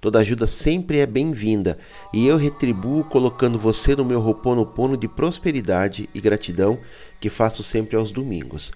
Toda 0.00 0.20
ajuda 0.20 0.46
sempre 0.46 0.98
é 0.98 1.06
bem-vinda 1.06 1.78
e 2.10 2.26
eu 2.26 2.38
retribuo 2.38 3.04
colocando 3.04 3.58
você 3.58 3.94
no 3.94 4.02
meu 4.02 4.18
roponopono 4.18 4.96
de 4.96 5.06
prosperidade 5.06 6.08
e 6.14 6.20
gratidão 6.22 6.78
que 7.20 7.28
faço 7.28 7.62
sempre 7.62 7.96
aos 7.96 8.10
domingos. 8.10 8.72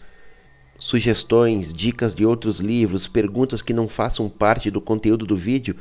Sugestões, 0.79 1.73
dicas 1.73 2.15
de 2.15 2.27
outros 2.27 2.61
livros, 2.61 3.09
perguntas 3.09 3.63
que 3.63 3.73
não 3.73 3.89
façam 3.89 4.29
parte 4.29 4.71
do 4.71 4.83
conteúdo 4.83 5.25
do 5.25 5.35
vídeo, 5.35 5.75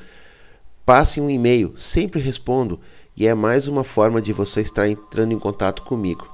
passe 0.85 1.19
um 1.19 1.29
e-mail, 1.29 1.73
sempre 1.75 2.21
respondo 2.21 2.79
e 3.15 3.27
é 3.27 3.33
mais 3.33 3.67
uma 3.67 3.83
forma 3.83 4.21
de 4.21 4.31
você 4.31 4.61
estar 4.61 4.87
entrando 4.87 5.33
em 5.33 5.39
contato 5.39 5.81
comigo. 5.81 6.25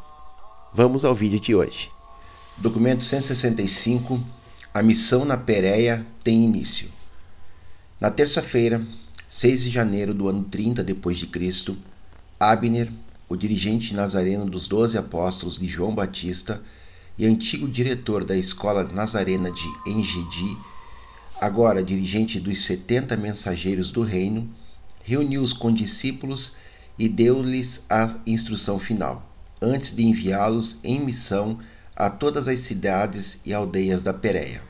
Vamos 0.71 1.03
ao 1.03 1.15
vídeo 1.15 1.39
de 1.39 1.55
hoje. 1.55 1.89
Documento 2.57 3.03
165 3.03 4.19
A 4.71 4.83
missão 4.83 5.25
na 5.25 5.35
Pérea 5.35 6.05
tem 6.23 6.43
início. 6.43 6.89
Na 7.99 8.11
terça-feira, 8.11 8.81
6 9.31 9.65
de 9.65 9.69
janeiro 9.69 10.11
do 10.11 10.27
ano 10.27 10.43
30 10.43 10.83
depois 10.83 11.19
de 11.19 11.27
Cristo, 11.27 11.77
Abner, 12.39 12.91
o 13.29 13.35
dirigente 13.35 13.93
nazareno 13.93 14.43
dos 14.47 14.67
doze 14.67 14.97
apóstolos 14.97 15.59
de 15.59 15.67
João 15.67 15.93
Batista 15.93 16.59
e 17.15 17.27
antigo 17.27 17.67
diretor 17.67 18.25
da 18.25 18.35
escola 18.35 18.85
nazarena 18.85 19.51
de 19.51 19.67
Engedi, 19.85 20.57
agora 21.39 21.83
dirigente 21.83 22.39
dos 22.39 22.65
setenta 22.65 23.15
mensageiros 23.15 23.91
do 23.91 24.01
reino, 24.01 24.49
reuniu 25.03 25.43
os 25.43 25.53
condiscípulos 25.53 26.53
e 26.97 27.07
deu-lhes 27.07 27.85
a 27.87 28.15
instrução 28.25 28.79
final, 28.79 29.31
antes 29.61 29.95
de 29.95 30.07
enviá-los 30.07 30.79
em 30.83 30.99
missão 30.99 31.59
a 31.95 32.09
todas 32.09 32.47
as 32.47 32.61
cidades 32.61 33.41
e 33.45 33.53
aldeias 33.53 34.01
da 34.01 34.11
Pérea. 34.11 34.68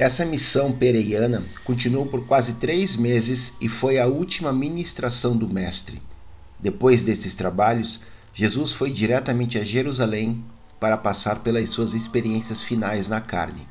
Essa 0.00 0.24
missão 0.24 0.72
pereiana 0.72 1.44
continuou 1.62 2.06
por 2.06 2.24
quase 2.24 2.54
três 2.54 2.96
meses 2.96 3.52
e 3.60 3.68
foi 3.68 3.98
a 3.98 4.06
última 4.06 4.50
ministração 4.50 5.36
do 5.36 5.46
Mestre. 5.46 6.00
Depois 6.58 7.04
desses 7.04 7.34
trabalhos, 7.34 8.00
Jesus 8.32 8.72
foi 8.72 8.90
diretamente 8.90 9.58
a 9.58 9.62
Jerusalém 9.62 10.42
para 10.80 10.96
passar 10.96 11.40
pelas 11.40 11.68
suas 11.68 11.92
experiências 11.92 12.62
finais 12.62 13.08
na 13.08 13.20
carne. 13.20 13.68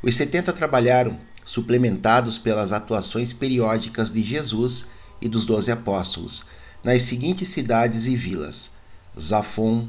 Os 0.00 0.14
setenta 0.14 0.52
trabalharam, 0.52 1.18
suplementados 1.44 2.38
pelas 2.38 2.70
atuações 2.70 3.32
periódicas 3.32 4.12
de 4.12 4.22
Jesus 4.22 4.86
e 5.20 5.28
dos 5.28 5.44
doze 5.44 5.72
apóstolos, 5.72 6.44
nas 6.84 7.02
seguintes 7.02 7.48
cidades 7.48 8.06
e 8.06 8.14
vilas: 8.14 8.70
Zafon, 9.18 9.88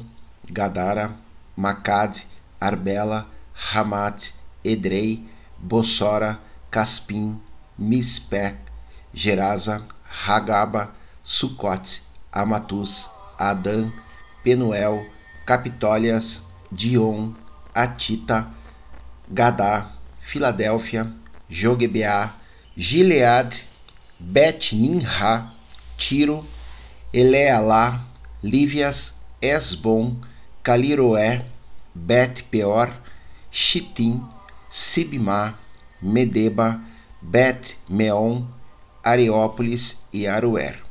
Gadara, 0.51 1.15
Macade, 1.55 2.25
Arbela, 2.59 3.29
Hamat, 3.71 4.31
Edrei, 4.63 5.29
Bossora, 5.61 6.39
Caspim, 6.71 7.39
Mispé, 7.77 8.55
Gerasa, 9.13 9.87
Hagaba, 10.25 10.95
Sucote, 11.23 12.01
Amatus, 12.31 13.09
Adã, 13.37 13.91
Penuel, 14.43 15.05
Capitólias, 15.45 16.41
Dion, 16.71 17.35
Atita, 17.73 18.51
Gadá, 19.29 19.91
Filadélfia, 20.19 21.13
Jogebeá, 21.47 22.33
Gilead, 22.75 23.65
Bet 24.19 24.73
Ninra, 24.73 25.53
Tiro, 25.97 26.43
Elealá, 27.13 28.01
Lívias, 28.41 29.13
Esbom, 29.41 30.19
Caliroé, 30.63 31.45
Bet 31.93 32.43
Peor, 32.49 32.89
Chitim, 33.51 34.23
Sibmá, 34.73 35.59
Medeba, 36.01 36.79
Bet 37.21 37.77
Meon, 37.89 38.43
Areópolis 39.03 39.97
e 40.13 40.25
Aruer. 40.25 40.81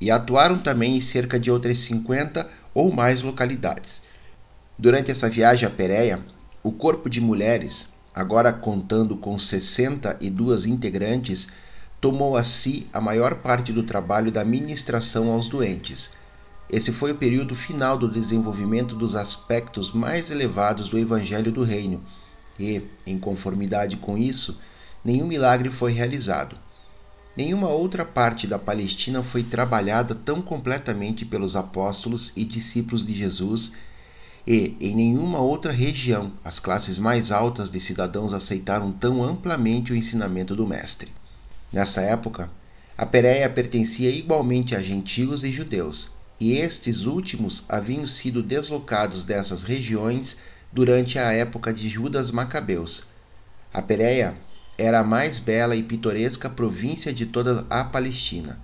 E 0.00 0.10
atuaram 0.10 0.58
também 0.58 0.96
em 0.96 1.00
cerca 1.02 1.38
de 1.38 1.50
outras 1.50 1.78
50 1.80 2.48
ou 2.72 2.90
mais 2.90 3.20
localidades. 3.20 4.00
Durante 4.78 5.10
essa 5.10 5.28
viagem 5.28 5.68
a 5.68 5.70
Pérea, 5.70 6.22
o 6.62 6.72
corpo 6.72 7.10
de 7.10 7.20
mulheres, 7.20 7.88
agora 8.14 8.50
contando 8.50 9.14
com 9.14 9.38
62 9.38 10.64
integrantes, 10.64 11.48
tomou 12.00 12.34
a 12.34 12.42
si 12.42 12.88
a 12.94 12.98
maior 13.00 13.34
parte 13.42 13.74
do 13.74 13.82
trabalho 13.82 14.32
da 14.32 14.42
ministração 14.42 15.30
aos 15.30 15.48
doentes. 15.48 16.12
Esse 16.70 16.92
foi 16.92 17.12
o 17.12 17.18
período 17.18 17.54
final 17.54 17.98
do 17.98 18.10
desenvolvimento 18.10 18.94
dos 18.94 19.14
aspectos 19.14 19.92
mais 19.92 20.30
elevados 20.30 20.88
do 20.88 20.98
Evangelho 20.98 21.52
do 21.52 21.62
Reino 21.62 22.02
e, 22.58 22.82
em 23.06 23.18
conformidade 23.18 23.96
com 23.96 24.18
isso, 24.18 24.60
nenhum 25.04 25.26
milagre 25.26 25.70
foi 25.70 25.92
realizado. 25.92 26.56
Nenhuma 27.36 27.68
outra 27.68 28.04
parte 28.04 28.46
da 28.48 28.58
Palestina 28.58 29.22
foi 29.22 29.44
trabalhada 29.44 30.14
tão 30.14 30.42
completamente 30.42 31.24
pelos 31.24 31.54
apóstolos 31.54 32.32
e 32.34 32.44
discípulos 32.44 33.06
de 33.06 33.14
Jesus, 33.14 33.72
e 34.44 34.76
em 34.80 34.94
nenhuma 34.94 35.38
outra 35.38 35.70
região 35.70 36.32
as 36.42 36.58
classes 36.58 36.98
mais 36.98 37.30
altas 37.30 37.70
de 37.70 37.78
cidadãos 37.78 38.34
aceitaram 38.34 38.90
tão 38.90 39.22
amplamente 39.22 39.92
o 39.92 39.96
ensinamento 39.96 40.56
do 40.56 40.66
Mestre. 40.66 41.12
Nessa 41.72 42.00
época, 42.00 42.50
a 42.96 43.06
Pérea 43.06 43.48
pertencia 43.48 44.10
igualmente 44.10 44.74
a 44.74 44.80
gentios 44.80 45.44
e 45.44 45.50
judeus, 45.50 46.10
e 46.40 46.54
estes 46.54 47.06
últimos 47.06 47.62
haviam 47.68 48.06
sido 48.06 48.42
deslocados 48.42 49.24
dessas 49.24 49.62
regiões 49.62 50.38
durante 50.72 51.18
a 51.18 51.32
época 51.32 51.72
de 51.72 51.88
Judas 51.88 52.30
Macabeus. 52.30 53.04
A 53.72 53.80
Pérea 53.80 54.34
era 54.76 55.00
a 55.00 55.04
mais 55.04 55.38
bela 55.38 55.74
e 55.74 55.82
pitoresca 55.82 56.48
província 56.48 57.12
de 57.12 57.26
toda 57.26 57.66
a 57.70 57.82
Palestina. 57.84 58.58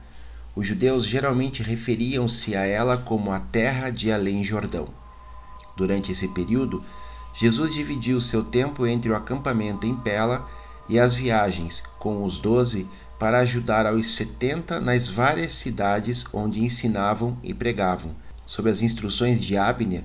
Os 0.55 0.67
judeus 0.67 1.05
geralmente 1.05 1.63
referiam-se 1.63 2.55
a 2.55 2.65
ela 2.65 2.97
como 2.97 3.33
a 3.33 3.41
terra 3.41 3.91
de 3.91 4.13
além 4.13 4.45
Jordão. 4.45 4.87
Durante 5.77 6.13
esse 6.13 6.29
período, 6.29 6.85
Jesus 7.35 7.75
dividiu 7.75 8.21
seu 8.21 8.45
tempo 8.45 8.87
entre 8.87 9.11
o 9.11 9.17
acampamento 9.17 9.87
em 9.87 9.97
Pela 9.97 10.49
e 10.89 11.01
as 11.01 11.17
viagens 11.17 11.83
com 11.99 12.25
os 12.25 12.39
doze 12.39 12.87
para 13.19 13.41
ajudar 13.41 13.87
aos 13.87 14.09
setenta 14.09 14.81
nas 14.81 15.09
várias 15.09 15.55
cidades 15.55 16.25
onde 16.33 16.63
ensinavam 16.63 17.37
e 17.43 17.53
pregavam. 17.53 18.15
Sob 18.47 18.69
as 18.71 18.83
instruções 18.83 19.43
de 19.43 19.57
Abner, 19.57 20.05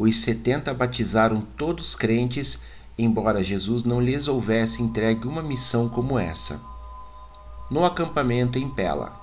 os 0.00 0.16
setenta 0.16 0.72
batizaram 0.72 1.42
todos 1.58 1.94
crentes, 1.94 2.60
embora 2.98 3.44
Jesus 3.44 3.84
não 3.84 4.00
lhes 4.00 4.28
houvesse 4.28 4.82
entregue 4.82 5.28
uma 5.28 5.42
missão 5.42 5.90
como 5.90 6.18
essa. 6.18 6.58
No 7.70 7.84
acampamento 7.84 8.58
em 8.58 8.70
Pela. 8.70 9.14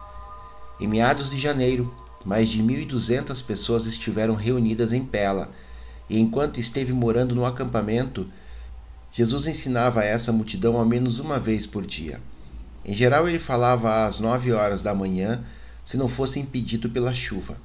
Em 0.80 0.88
meados 0.88 1.32
de 1.32 1.40
janeiro, 1.40 1.92
mais 2.24 2.48
de 2.48 2.62
1.200 2.62 3.44
pessoas 3.44 3.88
estiveram 3.88 4.36
reunidas 4.36 4.94
em 4.94 5.04
Pela 5.04 5.50
e 6.08 6.20
enquanto 6.20 6.60
esteve 6.60 6.94
morando 6.94 7.34
no 7.34 7.44
acampamento, 7.44 8.30
Jesus 9.12 9.48
ensinava 9.48 10.02
a 10.02 10.06
essa 10.06 10.32
multidão 10.32 10.78
ao 10.78 10.86
menos 10.86 11.18
uma 11.18 11.40
vez 11.40 11.66
por 11.66 11.88
dia. 11.88 12.22
Em 12.86 12.94
geral, 12.94 13.28
ele 13.28 13.40
falava 13.40 14.06
às 14.06 14.20
nove 14.20 14.52
horas 14.52 14.84
da 14.84 14.94
manhã, 14.94 15.44
se 15.84 15.98
não 15.98 16.08
fosse 16.08 16.40
impedido 16.40 16.90
pela 16.92 17.16
chuva. 17.16 17.58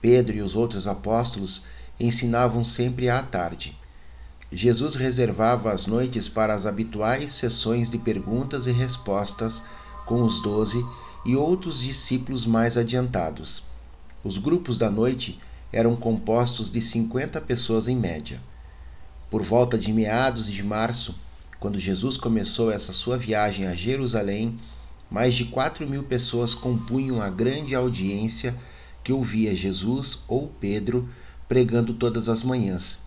Pedro 0.00 0.36
e 0.36 0.42
os 0.42 0.56
outros 0.56 0.88
apóstolos 0.88 1.62
ensinavam 1.98 2.64
sempre 2.64 3.08
à 3.08 3.22
tarde. 3.22 3.76
Jesus 4.50 4.94
reservava 4.94 5.72
as 5.72 5.86
noites 5.86 6.28
para 6.28 6.54
as 6.54 6.66
habituais 6.66 7.32
sessões 7.32 7.90
de 7.90 7.98
perguntas 7.98 8.66
e 8.66 8.72
respostas 8.72 9.64
com 10.06 10.22
os 10.22 10.40
doze 10.40 10.84
e 11.24 11.34
outros 11.34 11.80
discípulos 11.80 12.46
mais 12.46 12.76
adiantados. 12.76 13.64
Os 14.22 14.38
grupos 14.38 14.78
da 14.78 14.90
noite 14.90 15.40
eram 15.72 15.96
compostos 15.96 16.70
de 16.70 16.80
50 16.80 17.40
pessoas 17.40 17.88
em 17.88 17.96
média. 17.96 18.40
Por 19.30 19.42
volta 19.42 19.76
de 19.76 19.92
meados 19.92 20.46
de 20.46 20.62
março, 20.62 21.18
quando 21.58 21.80
Jesus 21.80 22.16
começou 22.16 22.70
essa 22.70 22.92
sua 22.92 23.18
viagem 23.18 23.66
a 23.66 23.74
Jerusalém, 23.74 24.60
mais 25.10 25.34
de 25.34 25.46
4 25.46 25.88
mil 25.88 26.04
pessoas 26.04 26.54
compunham 26.54 27.20
a 27.20 27.28
grande 27.28 27.74
audiência 27.74 28.54
que 29.02 29.12
ouvia 29.12 29.54
Jesus 29.54 30.20
ou 30.28 30.48
Pedro 30.60 31.08
pregando 31.48 31.94
todas 31.94 32.28
as 32.28 32.42
manhãs. 32.42 32.98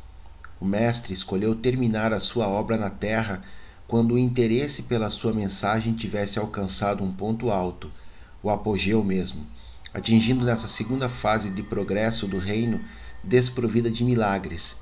O 0.60 0.66
Mestre 0.66 1.13
escolheu 1.13 1.56
terminar 1.56 2.13
a 2.13 2.19
sua 2.19 2.48
obra 2.48 2.78
na 2.78 2.89
terra 2.89 3.42
quando 3.88 4.16
o 4.16 4.18
interesse 4.18 4.84
pela 4.84 5.10
sua 5.10 5.34
mensagem 5.34 5.94
tivesse 5.94 6.39
alcançado 6.39 7.04
um 7.04 7.12
ponto 7.12 7.50
alto, 7.50 7.92
o 8.44 8.50
apogeu 8.50 9.04
mesmo 9.04 9.45
atingindo 9.98 10.45
nessa 10.45 10.68
segunda 10.68 11.10
fase 11.10 11.50
de 11.50 11.63
progresso 11.63 12.28
do 12.28 12.38
reino 12.38 12.80
desprovida 13.24 13.89
de 13.89 14.04
milagres. 14.04 14.78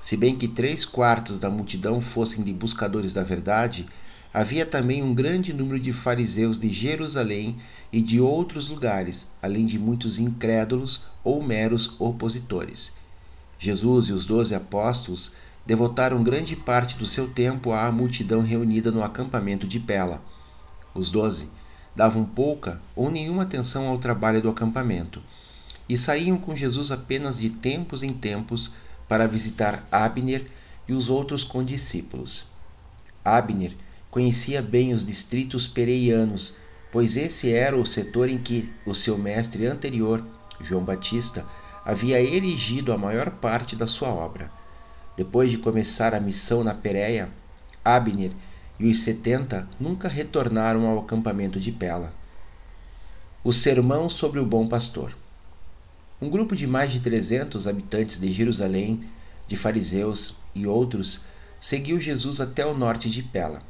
Se 0.00 0.16
bem 0.16 0.34
que 0.34 0.48
três 0.48 0.84
quartos 0.84 1.38
da 1.38 1.48
multidão 1.48 2.00
fossem 2.00 2.42
de 2.42 2.52
buscadores 2.52 3.12
da 3.12 3.22
verdade, 3.22 3.86
havia 4.34 4.66
também 4.66 5.02
um 5.02 5.14
grande 5.14 5.52
número 5.52 5.78
de 5.78 5.92
fariseus 5.92 6.58
de 6.58 6.68
Jerusalém 6.68 7.58
e 7.92 8.00
de 8.00 8.20
outros 8.20 8.68
lugares, 8.68 9.28
além 9.42 9.66
de 9.66 9.78
muitos 9.78 10.18
incrédulos 10.18 11.06
ou 11.24 11.42
meros 11.42 11.94
opositores. 11.98 12.92
Jesus 13.58 14.06
e 14.06 14.12
os 14.12 14.26
doze 14.26 14.54
apóstolos 14.54 15.32
devotaram 15.66 16.22
grande 16.22 16.56
parte 16.56 16.96
do 16.96 17.06
seu 17.06 17.28
tempo 17.28 17.72
à 17.72 17.90
multidão 17.92 18.40
reunida 18.40 18.90
no 18.90 19.02
acampamento 19.02 19.66
de 19.66 19.78
Pela. 19.78 20.22
Os 20.94 21.10
doze 21.10 21.48
davam 21.94 22.24
pouca 22.24 22.80
ou 22.94 23.10
nenhuma 23.10 23.42
atenção 23.42 23.88
ao 23.88 23.98
trabalho 23.98 24.40
do 24.40 24.48
acampamento 24.48 25.22
e 25.88 25.98
saíam 25.98 26.38
com 26.38 26.56
Jesus 26.56 26.90
apenas 26.90 27.38
de 27.38 27.50
tempos 27.50 28.02
em 28.02 28.12
tempos 28.12 28.70
para 29.08 29.26
visitar 29.26 29.86
Abner 29.90 30.46
e 30.88 30.92
os 30.92 31.08
outros 31.08 31.44
condiscípulos. 31.44 32.44
Abner 33.24 33.76
conhecia 34.10 34.62
bem 34.62 34.92
os 34.94 35.04
distritos 35.04 35.66
pereianos, 35.66 36.54
pois 36.92 37.16
esse 37.16 37.52
era 37.52 37.76
o 37.76 37.86
setor 37.86 38.28
em 38.28 38.38
que 38.38 38.72
o 38.84 38.94
seu 38.94 39.16
mestre 39.16 39.66
anterior, 39.66 40.24
João 40.62 40.84
Batista, 40.84 41.46
havia 41.84 42.20
erigido 42.20 42.92
a 42.92 42.98
maior 42.98 43.30
parte 43.30 43.76
da 43.76 43.86
sua 43.86 44.08
obra. 44.08 44.50
Depois 45.16 45.50
de 45.50 45.58
começar 45.58 46.14
a 46.14 46.20
missão 46.20 46.64
na 46.64 46.74
Pérea, 46.74 47.30
Abner 47.84 48.32
e 48.78 48.90
os 48.90 48.98
setenta 48.98 49.68
nunca 49.78 50.08
retornaram 50.08 50.86
ao 50.86 51.00
acampamento 51.00 51.60
de 51.60 51.70
Pela. 51.70 52.12
O 53.44 53.52
Sermão 53.52 54.08
sobre 54.08 54.40
o 54.40 54.46
Bom 54.46 54.66
Pastor. 54.66 55.16
Um 56.20 56.28
grupo 56.28 56.54
de 56.54 56.66
mais 56.66 56.92
de 56.92 57.00
trezentos 57.00 57.66
habitantes 57.66 58.18
de 58.18 58.32
Jerusalém, 58.32 59.04
de 59.46 59.56
fariseus 59.56 60.36
e 60.54 60.66
outros, 60.66 61.20
seguiu 61.58 61.98
Jesus 61.98 62.40
até 62.40 62.64
o 62.64 62.76
norte 62.76 63.08
de 63.10 63.22
Pela, 63.22 63.62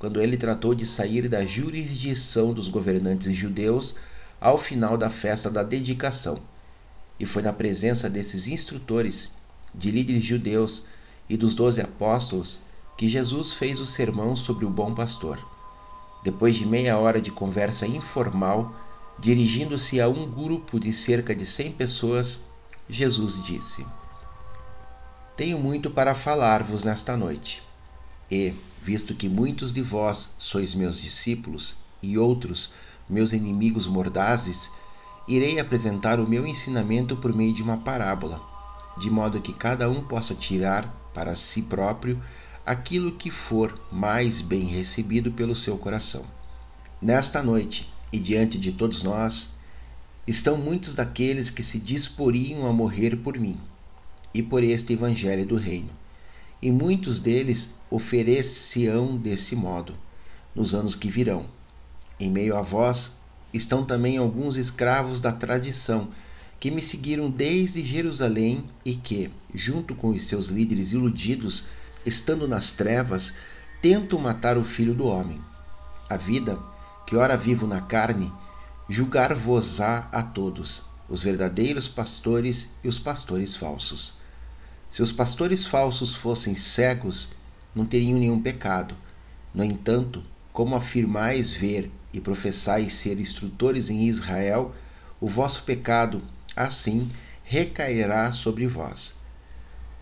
quando 0.00 0.18
ele 0.18 0.38
tratou 0.38 0.74
de 0.74 0.86
sair 0.86 1.28
da 1.28 1.44
jurisdição 1.44 2.54
dos 2.54 2.68
governantes 2.68 3.36
judeus 3.36 3.96
ao 4.40 4.56
final 4.56 4.96
da 4.96 5.10
festa 5.10 5.50
da 5.50 5.62
dedicação. 5.62 6.38
E 7.18 7.26
foi 7.26 7.42
na 7.42 7.52
presença 7.52 8.08
desses 8.08 8.48
instrutores, 8.48 9.30
de 9.74 9.90
líderes 9.90 10.24
judeus 10.24 10.84
e 11.28 11.36
dos 11.36 11.54
doze 11.54 11.82
apóstolos 11.82 12.60
que 12.96 13.06
Jesus 13.06 13.52
fez 13.52 13.78
o 13.78 13.84
sermão 13.84 14.34
sobre 14.34 14.64
o 14.64 14.70
bom 14.70 14.94
pastor. 14.94 15.38
Depois 16.24 16.56
de 16.56 16.64
meia 16.64 16.96
hora 16.96 17.20
de 17.20 17.30
conversa 17.30 17.86
informal, 17.86 18.74
dirigindo-se 19.18 20.00
a 20.00 20.08
um 20.08 20.30
grupo 20.30 20.80
de 20.80 20.94
cerca 20.94 21.34
de 21.34 21.44
cem 21.44 21.72
pessoas, 21.72 22.40
Jesus 22.88 23.42
disse: 23.44 23.86
Tenho 25.36 25.58
muito 25.58 25.90
para 25.90 26.14
falar-vos 26.14 26.84
nesta 26.84 27.18
noite. 27.18 27.62
E, 28.30 28.54
visto 28.82 29.14
que 29.14 29.28
muitos 29.28 29.72
de 29.72 29.82
vós 29.82 30.30
sois 30.38 30.74
meus 30.74 31.00
discípulos 31.00 31.76
e 32.02 32.16
outros 32.16 32.72
meus 33.08 33.32
inimigos 33.32 33.86
mordazes, 33.86 34.70
irei 35.28 35.58
apresentar 35.58 36.18
o 36.20 36.28
meu 36.28 36.46
ensinamento 36.46 37.16
por 37.16 37.34
meio 37.34 37.52
de 37.52 37.62
uma 37.62 37.78
parábola, 37.78 38.40
de 38.98 39.10
modo 39.10 39.40
que 39.40 39.52
cada 39.52 39.88
um 39.90 40.02
possa 40.02 40.34
tirar 40.34 40.88
para 41.12 41.34
si 41.34 41.62
próprio 41.62 42.22
aquilo 42.64 43.12
que 43.12 43.30
for 43.30 43.80
mais 43.90 44.40
bem 44.40 44.64
recebido 44.64 45.32
pelo 45.32 45.56
seu 45.56 45.76
coração. 45.76 46.24
Nesta 47.02 47.42
noite, 47.42 47.92
e 48.12 48.18
diante 48.18 48.58
de 48.58 48.72
todos 48.72 49.02
nós, 49.02 49.50
estão 50.26 50.56
muitos 50.56 50.94
daqueles 50.94 51.50
que 51.50 51.62
se 51.62 51.78
disporiam 51.78 52.66
a 52.66 52.72
morrer 52.72 53.16
por 53.16 53.38
mim 53.38 53.58
e 54.32 54.42
por 54.42 54.62
este 54.62 54.92
Evangelho 54.92 55.46
do 55.46 55.56
Reino, 55.56 55.90
e 56.62 56.70
muitos 56.70 57.20
deles 57.20 57.74
oferecer-se-ão 57.90 59.16
desse 59.16 59.56
modo, 59.56 59.96
nos 60.54 60.74
anos 60.74 60.94
que 60.94 61.10
virão. 61.10 61.46
Em 62.18 62.30
meio 62.30 62.56
a 62.56 62.62
vós 62.62 63.12
estão 63.52 63.84
também 63.84 64.16
alguns 64.16 64.56
escravos 64.56 65.20
da 65.20 65.32
tradição, 65.32 66.08
que 66.58 66.70
me 66.70 66.82
seguiram 66.82 67.30
desde 67.30 67.84
Jerusalém 67.84 68.64
e 68.84 68.94
que, 68.94 69.30
junto 69.54 69.94
com 69.94 70.08
os 70.10 70.24
seus 70.24 70.48
líderes 70.48 70.92
iludidos, 70.92 71.64
estando 72.04 72.46
nas 72.46 72.72
trevas, 72.72 73.34
tento 73.80 74.18
matar 74.18 74.58
o 74.58 74.64
filho 74.64 74.94
do 74.94 75.06
homem. 75.06 75.40
A 76.08 76.16
vida, 76.16 76.58
que 77.06 77.16
ora 77.16 77.36
vivo 77.36 77.66
na 77.66 77.80
carne, 77.80 78.30
julgar-vos-á 78.88 80.08
a 80.12 80.22
todos, 80.22 80.84
os 81.08 81.22
verdadeiros 81.22 81.88
pastores 81.88 82.68
e 82.84 82.88
os 82.88 82.98
pastores 82.98 83.54
falsos. 83.54 84.19
Se 84.90 85.02
os 85.02 85.12
pastores 85.12 85.64
falsos 85.64 86.14
fossem 86.14 86.56
cegos, 86.56 87.28
não 87.72 87.86
teriam 87.86 88.18
nenhum 88.18 88.42
pecado. 88.42 88.96
No 89.54 89.62
entanto, 89.62 90.24
como 90.52 90.74
afirmais 90.74 91.52
ver 91.52 91.92
e 92.12 92.20
professais 92.20 92.94
ser 92.94 93.20
instrutores 93.20 93.88
em 93.88 94.08
Israel, 94.08 94.74
o 95.20 95.28
vosso 95.28 95.62
pecado, 95.62 96.20
assim, 96.56 97.06
recairá 97.44 98.32
sobre 98.32 98.66
vós. 98.66 99.14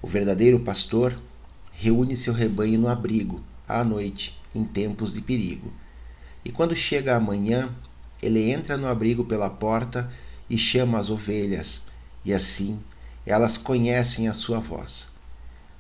O 0.01 0.07
verdadeiro 0.07 0.61
pastor 0.61 1.21
reúne 1.71 2.17
seu 2.17 2.33
rebanho 2.33 2.79
no 2.79 2.89
abrigo, 2.89 3.45
à 3.69 3.85
noite, 3.85 4.41
em 4.55 4.65
tempos 4.65 5.13
de 5.13 5.21
perigo. 5.21 5.71
E 6.43 6.51
quando 6.51 6.75
chega 6.75 7.15
a 7.15 7.21
manhã, 7.21 7.69
ele 8.23 8.51
entra 8.51 8.79
no 8.79 8.87
abrigo 8.87 9.25
pela 9.27 9.51
porta 9.51 10.11
e 10.49 10.57
chama 10.57 10.99
as 10.99 11.11
ovelhas, 11.11 11.83
e 12.25 12.33
assim 12.33 12.81
elas 13.29 13.57
conhecem 13.57 14.29
a 14.29 14.35
sua 14.35 14.59
voz. 14.59 15.09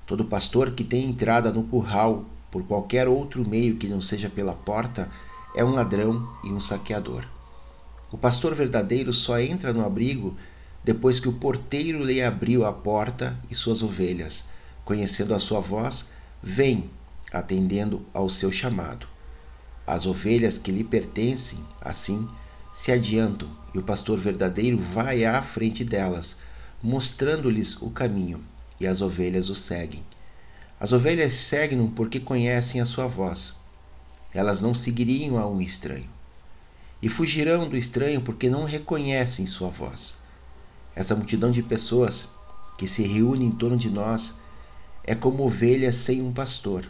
Todo 0.07 0.25
pastor 0.25 0.73
que 0.73 0.85
tem 0.85 1.05
entrada 1.05 1.53
no 1.53 1.65
curral 1.65 2.25
por 2.51 2.67
qualquer 2.67 3.09
outro 3.09 3.49
meio 3.49 3.77
que 3.77 3.89
não 3.89 4.01
seja 4.01 4.29
pela 4.29 4.55
porta 4.55 5.11
é 5.55 5.65
um 5.65 5.71
ladrão 5.71 6.29
e 6.45 6.49
um 6.49 6.61
saqueador. 6.61 7.25
O 8.13 8.17
pastor 8.17 8.55
verdadeiro 8.55 9.13
só 9.13 9.39
entra 9.39 9.73
no 9.73 9.85
abrigo 9.85 10.37
depois 10.85 11.21
que 11.21 11.29
o 11.29 11.35
porteiro 11.35 12.05
lhe 12.05 12.23
abriu 12.23 12.65
a 12.65 12.73
porta 12.73 13.39
e 13.51 13.55
suas 13.55 13.83
ovelhas 13.83 14.45
conhecendo 14.89 15.35
a 15.35 15.39
sua 15.39 15.61
voz, 15.61 16.09
vem, 16.43 16.91
atendendo 17.31 18.07
ao 18.15 18.31
seu 18.31 18.51
chamado. 18.51 19.07
As 19.87 20.07
ovelhas 20.07 20.57
que 20.57 20.73
lhe 20.73 20.83
pertencem, 20.83 21.59
assim, 21.79 22.27
se 22.73 22.91
adiantam 22.91 23.51
e 23.75 23.79
o 23.79 23.83
pastor 23.83 24.19
verdadeiro 24.19 24.79
vai 24.79 25.27
à 25.27 25.43
frente 25.43 25.85
delas, 25.85 26.39
mostrando-lhes 26.83 27.77
o 27.83 27.91
caminho, 27.91 28.45
e 28.81 28.87
as 28.87 29.01
ovelhas 29.01 29.49
o 29.49 29.55
seguem. 29.55 30.05
As 30.81 30.93
ovelhas 30.93 31.35
seguem-no 31.35 31.91
porque 31.91 32.21
conhecem 32.21 32.81
a 32.81 32.87
sua 32.87 33.09
voz. 33.09 33.55
Elas 34.33 34.61
não 34.61 34.75
seguiriam 34.75 35.37
a 35.37 35.49
um 35.49 35.61
estranho. 35.61 36.09
E 37.03 37.09
fugirão 37.09 37.69
do 37.69 37.77
estranho 37.77 38.21
porque 38.21 38.49
não 38.49 38.65
reconhecem 38.65 39.47
sua 39.47 39.71
voz. 39.71 40.17
Essa 40.95 41.17
multidão 41.17 41.51
de 41.51 41.63
pessoas 41.63 42.29
que 42.77 42.87
se 42.87 43.03
reúne 43.03 43.45
em 43.45 43.51
torno 43.51 43.77
de 43.77 43.91
nós 43.91 44.35
é 45.05 45.15
como 45.15 45.45
ovelhas 45.45 45.97
sem 45.97 46.23
um 46.23 46.33
pastor. 46.33 46.89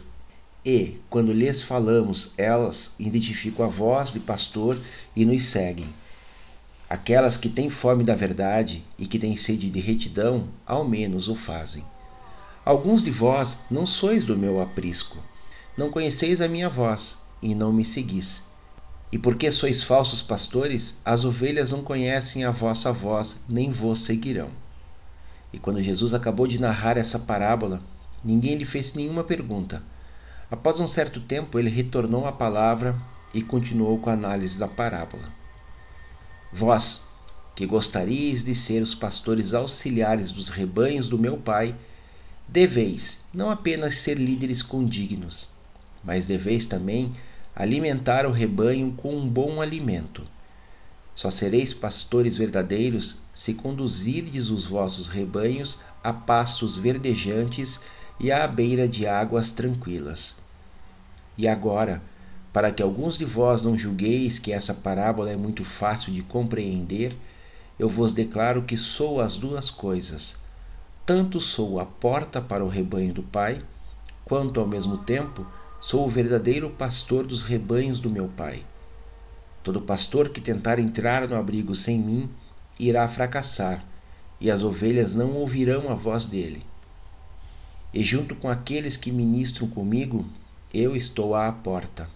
E, 0.63 0.99
quando 1.09 1.31
lhes 1.31 1.61
falamos, 1.61 2.31
elas 2.37 2.91
identificam 2.99 3.65
a 3.65 3.69
voz 3.69 4.13
de 4.13 4.19
pastor 4.19 4.77
e 5.15 5.25
nos 5.25 5.43
seguem. 5.43 5.87
Aquelas 6.89 7.37
que 7.37 7.49
têm 7.49 7.69
fome 7.69 8.03
da 8.03 8.15
verdade 8.15 8.83
e 8.97 9.05
que 9.05 9.19
têm 9.19 9.37
sede 9.37 9.69
de 9.69 9.79
retidão, 9.79 10.49
ao 10.65 10.83
menos 10.83 11.27
o 11.27 11.35
fazem. 11.35 11.85
Alguns 12.65 13.03
de 13.03 13.11
vós 13.11 13.59
não 13.69 13.85
sois 13.85 14.25
do 14.25 14.35
meu 14.35 14.59
aprisco. 14.59 15.19
Não 15.77 15.91
conheceis 15.91 16.41
a 16.41 16.47
minha 16.47 16.67
voz 16.67 17.15
e 17.43 17.53
não 17.53 17.71
me 17.71 17.85
seguis. 17.85 18.41
E 19.11 19.19
porque 19.19 19.51
sois 19.51 19.83
falsos 19.83 20.23
pastores, 20.23 20.97
as 21.05 21.23
ovelhas 21.23 21.71
não 21.71 21.83
conhecem 21.83 22.43
a 22.43 22.49
vossa 22.49 22.91
voz, 22.91 23.37
nem 23.47 23.69
vos 23.69 23.99
seguirão. 23.99 24.49
E 25.53 25.59
quando 25.59 25.83
Jesus 25.83 26.15
acabou 26.15 26.47
de 26.47 26.59
narrar 26.59 26.97
essa 26.97 27.19
parábola, 27.19 27.83
ninguém 28.23 28.55
lhe 28.55 28.65
fez 28.65 28.95
nenhuma 28.95 29.23
pergunta. 29.23 29.83
Após 30.49 30.79
um 30.79 30.87
certo 30.87 31.21
tempo, 31.21 31.59
ele 31.59 31.69
retornou 31.69 32.25
à 32.25 32.31
palavra 32.31 32.95
e 33.31 33.43
continuou 33.43 33.99
com 33.99 34.09
a 34.09 34.13
análise 34.13 34.57
da 34.57 34.67
parábola. 34.67 35.37
Vós, 36.51 37.01
que 37.55 37.65
gostaríeis 37.65 38.43
de 38.43 38.55
ser 38.55 38.81
os 38.81 38.95
pastores 38.95 39.53
auxiliares 39.53 40.31
dos 40.31 40.49
rebanhos 40.49 41.07
do 41.07 41.19
meu 41.19 41.37
Pai, 41.37 41.75
deveis 42.47 43.19
não 43.33 43.49
apenas 43.49 43.95
ser 43.95 44.17
líderes 44.17 44.61
condignos, 44.61 45.47
mas 46.03 46.25
deveis 46.25 46.65
também 46.65 47.13
alimentar 47.55 48.25
o 48.25 48.31
rebanho 48.31 48.91
com 48.93 49.15
um 49.15 49.27
bom 49.27 49.61
alimento. 49.61 50.25
Só 51.13 51.29
sereis 51.29 51.73
pastores 51.73 52.37
verdadeiros 52.37 53.17
se 53.33 53.53
conduzirdes 53.53 54.49
os 54.49 54.65
vossos 54.65 55.09
rebanhos 55.09 55.79
a 56.01 56.13
pastos 56.13 56.77
verdejantes 56.77 57.79
e 58.19 58.31
à 58.31 58.47
beira 58.47 58.87
de 58.87 59.05
águas 59.05 59.51
tranquilas. 59.51 60.35
E 61.37 61.47
agora, 61.47 62.01
para 62.51 62.71
que 62.71 62.81
alguns 62.81 63.17
de 63.17 63.25
vós 63.25 63.61
não 63.61 63.77
julgueis 63.77 64.39
que 64.39 64.51
essa 64.51 64.73
parábola 64.73 65.31
é 65.31 65.37
muito 65.37 65.63
fácil 65.63 66.11
de 66.11 66.23
compreender, 66.23 67.15
eu 67.77 67.87
vos 67.87 68.11
declaro 68.11 68.63
que 68.63 68.75
sou 68.75 69.21
as 69.21 69.37
duas 69.37 69.69
coisas. 69.69 70.35
Tanto 71.05 71.39
sou 71.39 71.79
a 71.79 71.85
porta 71.85 72.41
para 72.41 72.65
o 72.65 72.67
rebanho 72.67 73.13
do 73.13 73.23
Pai, 73.23 73.61
quanto 74.25 74.59
ao 74.59 74.67
mesmo 74.67 74.97
tempo 74.97 75.45
sou 75.79 76.05
o 76.05 76.09
verdadeiro 76.09 76.69
pastor 76.69 77.25
dos 77.25 77.43
rebanhos 77.43 77.99
do 77.99 78.09
meu 78.09 78.27
Pai. 78.27 78.65
Todo 79.63 79.81
pastor 79.81 80.29
que 80.29 80.41
tentar 80.41 80.79
entrar 80.79 81.27
no 81.27 81.35
abrigo 81.35 81.73
sem 81.75 81.99
mim 81.99 82.29
irá 82.79 83.07
fracassar, 83.07 83.83
e 84.39 84.49
as 84.49 84.63
ovelhas 84.63 85.13
não 85.13 85.33
ouvirão 85.33 85.89
a 85.89 85.95
voz 85.95 86.25
dele. 86.25 86.65
E 87.93 88.03
junto 88.03 88.35
com 88.35 88.49
aqueles 88.49 88.97
que 88.97 89.11
ministram 89.11 89.67
comigo, 89.67 90.25
eu 90.73 90.95
estou 90.95 91.33
à 91.33 91.51
porta. 91.51 92.07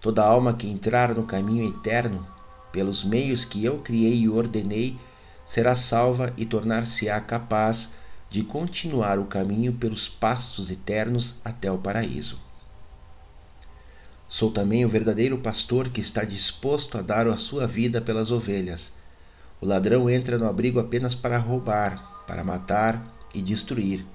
Toda 0.00 0.24
alma 0.24 0.54
que 0.54 0.68
entrar 0.68 1.12
no 1.12 1.24
caminho 1.24 1.68
eterno, 1.68 2.24
pelos 2.70 3.04
meios 3.04 3.44
que 3.44 3.64
eu 3.64 3.80
criei 3.80 4.20
e 4.20 4.28
ordenei, 4.28 4.96
será 5.44 5.74
salva 5.74 6.32
e 6.36 6.46
tornar-se-á 6.46 7.20
capaz 7.20 7.90
de 8.30 8.44
continuar 8.44 9.18
o 9.18 9.24
caminho 9.24 9.72
pelos 9.72 10.08
pastos 10.08 10.70
eternos 10.70 11.36
até 11.44 11.72
o 11.72 11.78
paraíso. 11.78 12.38
Sou 14.28 14.52
também 14.52 14.84
o 14.84 14.88
verdadeiro 14.88 15.38
pastor 15.38 15.88
que 15.88 16.00
está 16.00 16.22
disposto 16.22 16.96
a 16.96 17.02
dar 17.02 17.26
a 17.26 17.36
sua 17.36 17.66
vida 17.66 18.00
pelas 18.00 18.30
ovelhas. 18.30 18.92
O 19.60 19.66
ladrão 19.66 20.08
entra 20.08 20.38
no 20.38 20.46
abrigo 20.46 20.78
apenas 20.78 21.14
para 21.14 21.38
roubar, 21.38 22.24
para 22.24 22.44
matar 22.44 23.02
e 23.34 23.42
destruir. 23.42 24.06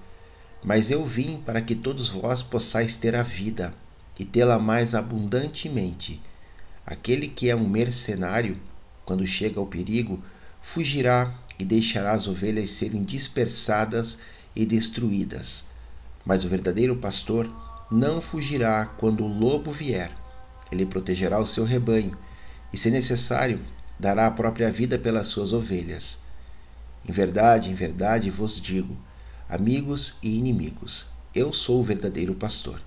Mas 0.63 0.92
eu 0.92 1.04
vim 1.04 1.42
para 1.46 1.62
que 1.62 1.75
todos 1.75 2.08
vós 2.08 2.42
possais 2.42 2.96
ter 2.96 3.16
a 3.16 3.24
vida 3.24 3.74
e 4.17 4.25
tê-la 4.25 4.60
mais 4.60 4.93
abundantemente. 4.93 6.22
Aquele 6.86 7.27
que 7.27 7.50
é 7.50 7.55
um 7.55 7.67
mercenário, 7.67 8.60
quando 9.05 9.25
chega 9.25 9.60
ao 9.60 9.67
perigo, 9.67 10.24
fugirá 10.62 11.32
e 11.58 11.65
deixará 11.65 12.12
as 12.13 12.27
ovelhas 12.27 12.72
serem 12.72 13.03
dispersadas 13.03 14.20
e 14.55 14.65
destruídas. 14.65 15.65
Mas 16.25 16.43
o 16.43 16.50
verdadeiro 16.50 16.96
pastor 16.96 17.50
não 17.91 18.22
fugirá 18.22 18.86
quando 18.86 19.24
o 19.24 19.27
lobo 19.27 19.72
vier. 19.72 20.12
Ele 20.72 20.86
protegerá 20.86 21.39
o 21.39 21.48
seu 21.48 21.63
rebanho 21.63 22.17
e, 22.72 22.77
se 22.77 22.89
necessário, 22.89 23.60
dará 24.00 24.27
a 24.27 24.32
própria 24.32 24.72
vida 24.72 24.98
pelas 24.98 25.27
suas 25.27 25.53
ovelhas. 25.53 26.20
Em 27.08 27.12
verdade, 27.12 27.70
em 27.70 27.75
verdade 27.75 28.29
vos 28.29 28.60
digo, 28.60 28.98
amigos 29.48 30.15
e 30.24 30.38
inimigos, 30.38 31.05
eu 31.36 31.51
sou 31.51 31.79
o 31.79 31.84
verdadeiro 31.84 32.34
pastor. 32.34 32.82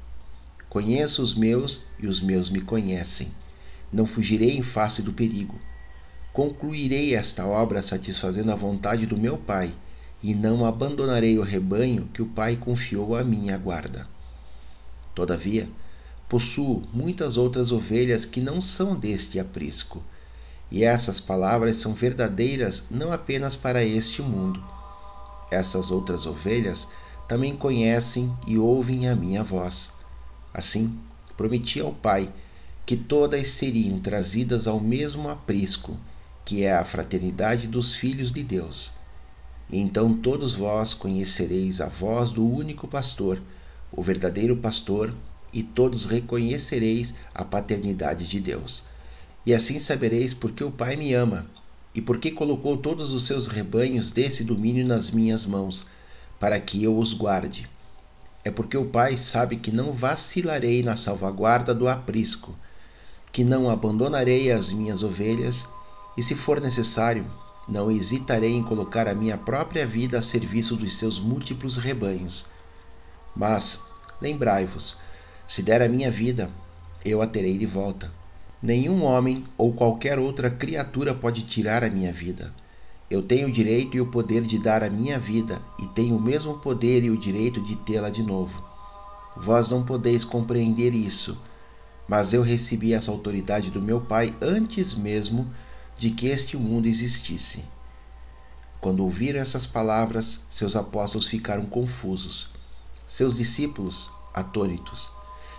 Conheço 0.76 1.22
os 1.22 1.34
meus 1.34 1.86
e 1.98 2.06
os 2.06 2.20
meus 2.20 2.50
me 2.50 2.60
conhecem. 2.60 3.32
Não 3.90 4.04
fugirei 4.04 4.58
em 4.58 4.62
face 4.62 5.00
do 5.00 5.10
perigo. 5.10 5.58
Concluirei 6.34 7.14
esta 7.14 7.46
obra 7.46 7.82
satisfazendo 7.82 8.52
a 8.52 8.54
vontade 8.54 9.06
do 9.06 9.16
meu 9.16 9.38
Pai, 9.38 9.74
e 10.22 10.34
não 10.34 10.66
abandonarei 10.66 11.38
o 11.38 11.42
rebanho 11.42 12.10
que 12.12 12.20
o 12.20 12.26
Pai 12.26 12.56
confiou 12.56 13.16
à 13.16 13.24
minha 13.24 13.56
guarda. 13.56 14.06
Todavia, 15.14 15.66
possuo 16.28 16.82
muitas 16.92 17.38
outras 17.38 17.72
ovelhas 17.72 18.26
que 18.26 18.42
não 18.42 18.60
são 18.60 18.94
deste 18.94 19.40
aprisco, 19.40 20.04
e 20.70 20.84
essas 20.84 21.22
palavras 21.22 21.78
são 21.78 21.94
verdadeiras 21.94 22.84
não 22.90 23.14
apenas 23.14 23.56
para 23.56 23.82
este 23.82 24.20
mundo. 24.20 24.62
Essas 25.50 25.90
outras 25.90 26.26
ovelhas 26.26 26.86
também 27.26 27.56
conhecem 27.56 28.30
e 28.46 28.58
ouvem 28.58 29.08
a 29.08 29.16
minha 29.16 29.42
voz 29.42 29.95
Assim, 30.56 30.98
prometi 31.36 31.80
ao 31.80 31.92
Pai 31.92 32.32
que 32.86 32.96
todas 32.96 33.46
seriam 33.48 34.00
trazidas 34.00 34.66
ao 34.66 34.80
mesmo 34.80 35.28
aprisco, 35.28 35.98
que 36.46 36.62
é 36.62 36.72
a 36.72 36.82
fraternidade 36.82 37.66
dos 37.66 37.92
filhos 37.92 38.32
de 38.32 38.42
Deus. 38.42 38.92
E 39.68 39.78
então 39.78 40.14
todos 40.14 40.54
vós 40.54 40.94
conhecereis 40.94 41.78
a 41.78 41.88
voz 41.88 42.30
do 42.30 42.42
único 42.42 42.88
pastor, 42.88 43.42
o 43.92 44.00
verdadeiro 44.00 44.56
pastor, 44.56 45.12
e 45.52 45.62
todos 45.62 46.06
reconhecereis 46.06 47.16
a 47.34 47.44
paternidade 47.44 48.26
de 48.26 48.40
Deus. 48.40 48.84
E 49.44 49.52
assim 49.52 49.78
sabereis 49.78 50.32
porque 50.32 50.64
o 50.64 50.70
Pai 50.70 50.96
me 50.96 51.12
ama, 51.12 51.46
e 51.94 52.00
porque 52.00 52.30
colocou 52.30 52.78
todos 52.78 53.12
os 53.12 53.26
seus 53.26 53.46
rebanhos 53.46 54.10
desse 54.10 54.42
domínio 54.42 54.86
nas 54.86 55.10
minhas 55.10 55.44
mãos, 55.44 55.86
para 56.40 56.58
que 56.58 56.82
eu 56.82 56.96
os 56.96 57.12
guarde 57.12 57.68
é 58.46 58.50
porque 58.52 58.76
o 58.76 58.84
Pai 58.84 59.18
sabe 59.18 59.56
que 59.56 59.72
não 59.72 59.92
vacilarei 59.92 60.80
na 60.80 60.94
salvaguarda 60.94 61.74
do 61.74 61.88
aprisco, 61.88 62.56
que 63.32 63.42
não 63.42 63.68
abandonarei 63.68 64.52
as 64.52 64.72
minhas 64.72 65.02
ovelhas, 65.02 65.66
e 66.16 66.22
se 66.22 66.36
for 66.36 66.60
necessário, 66.60 67.26
não 67.68 67.90
hesitarei 67.90 68.54
em 68.54 68.62
colocar 68.62 69.08
a 69.08 69.14
minha 69.16 69.36
própria 69.36 69.84
vida 69.84 70.20
a 70.20 70.22
serviço 70.22 70.76
dos 70.76 70.94
seus 70.94 71.18
múltiplos 71.18 71.76
rebanhos. 71.76 72.46
Mas, 73.34 73.80
lembrai-vos, 74.20 74.96
se 75.44 75.60
der 75.60 75.82
a 75.82 75.88
minha 75.88 76.08
vida, 76.08 76.48
eu 77.04 77.20
a 77.20 77.26
terei 77.26 77.58
de 77.58 77.66
volta. 77.66 78.12
Nenhum 78.62 79.02
homem 79.02 79.44
ou 79.58 79.72
qualquer 79.72 80.20
outra 80.20 80.48
criatura 80.48 81.12
pode 81.12 81.42
tirar 81.42 81.82
a 81.82 81.90
minha 81.90 82.12
vida. 82.12 82.54
Eu 83.08 83.22
tenho 83.22 83.46
o 83.46 83.52
direito 83.52 83.96
e 83.96 84.00
o 84.00 84.10
poder 84.10 84.42
de 84.42 84.58
dar 84.58 84.82
a 84.82 84.90
minha 84.90 85.16
vida, 85.16 85.62
e 85.78 85.86
tenho 85.86 86.16
o 86.16 86.20
mesmo 86.20 86.58
poder 86.58 87.04
e 87.04 87.10
o 87.10 87.16
direito 87.16 87.60
de 87.60 87.76
tê-la 87.76 88.10
de 88.10 88.20
novo. 88.20 88.64
Vós 89.36 89.70
não 89.70 89.84
podeis 89.84 90.24
compreender 90.24 90.92
isso, 90.92 91.40
mas 92.08 92.32
eu 92.32 92.42
recebi 92.42 92.92
essa 92.92 93.12
autoridade 93.12 93.70
do 93.70 93.80
meu 93.80 94.00
Pai 94.00 94.34
antes 94.42 94.94
mesmo 94.96 95.48
de 95.96 96.10
que 96.10 96.26
este 96.26 96.56
mundo 96.56 96.86
existisse. 96.86 97.64
Quando 98.80 99.04
ouviram 99.04 99.40
essas 99.40 99.66
palavras, 99.66 100.40
seus 100.48 100.74
apóstolos 100.74 101.26
ficaram 101.26 101.64
confusos, 101.64 102.50
seus 103.06 103.36
discípulos 103.36 104.10
atônitos, 104.34 105.10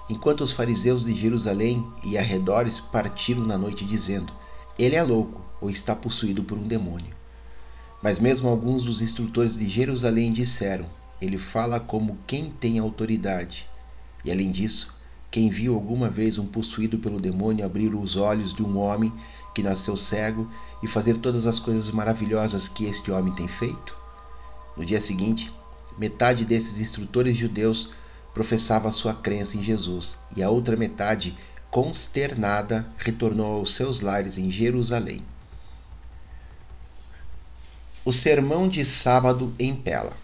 enquanto 0.09 0.41
os 0.41 0.51
fariseus 0.51 1.05
de 1.05 1.13
Jerusalém 1.13 1.85
e 2.03 2.17
arredores 2.17 2.79
partiram 2.79 3.45
na 3.45 3.57
noite 3.57 3.85
dizendo: 3.85 4.33
Ele 4.77 4.95
é 4.95 5.03
louco 5.03 5.41
ou 5.61 5.69
está 5.69 5.95
possuído 5.95 6.43
por 6.43 6.57
um 6.57 6.67
demônio. 6.67 7.16
Mas 8.01 8.19
mesmo 8.19 8.47
alguns 8.47 8.83
dos 8.83 9.01
instrutores 9.01 9.57
de 9.57 9.67
Jerusalém 9.67 10.31
disseram: 10.31 10.85
Ele 11.19 11.37
fala 11.37 11.79
como 11.79 12.17
quem 12.27 12.51
tem 12.51 12.77
autoridade. 12.77 13.67
E 14.23 14.31
além 14.31 14.51
disso, 14.51 14.95
quem 15.31 15.49
viu 15.49 15.73
alguma 15.75 16.09
vez 16.09 16.37
um 16.37 16.45
possuído 16.45 16.99
pelo 16.99 17.19
demônio 17.19 17.65
abrir 17.65 17.93
os 17.93 18.15
olhos 18.15 18.53
de 18.53 18.63
um 18.63 18.77
homem 18.77 19.11
que 19.53 19.63
nasceu 19.63 19.97
cego 19.97 20.49
e 20.81 20.87
fazer 20.87 21.17
todas 21.17 21.47
as 21.47 21.59
coisas 21.59 21.89
maravilhosas 21.89 22.67
que 22.67 22.85
este 22.85 23.11
homem 23.11 23.33
tem 23.33 23.47
feito? 23.47 23.95
No 24.75 24.85
dia 24.85 24.99
seguinte, 24.99 25.51
metade 25.97 26.45
desses 26.45 26.79
instrutores 26.79 27.35
judeus 27.35 27.89
professava 28.33 28.91
sua 28.91 29.15
crença 29.15 29.57
em 29.57 29.63
Jesus 29.63 30.19
e 30.35 30.43
a 30.43 30.49
outra 30.49 30.77
metade, 30.77 31.35
consternada, 31.71 32.87
retornou 32.97 33.55
aos 33.55 33.75
seus 33.75 34.01
lares 34.01 34.37
em 34.37 34.51
Jerusalém. 34.51 35.23
O 38.07 38.13
sermão 38.13 38.69
de 38.69 38.85
sábado 38.85 39.53
em 39.59 39.75
Pela. 39.75 40.15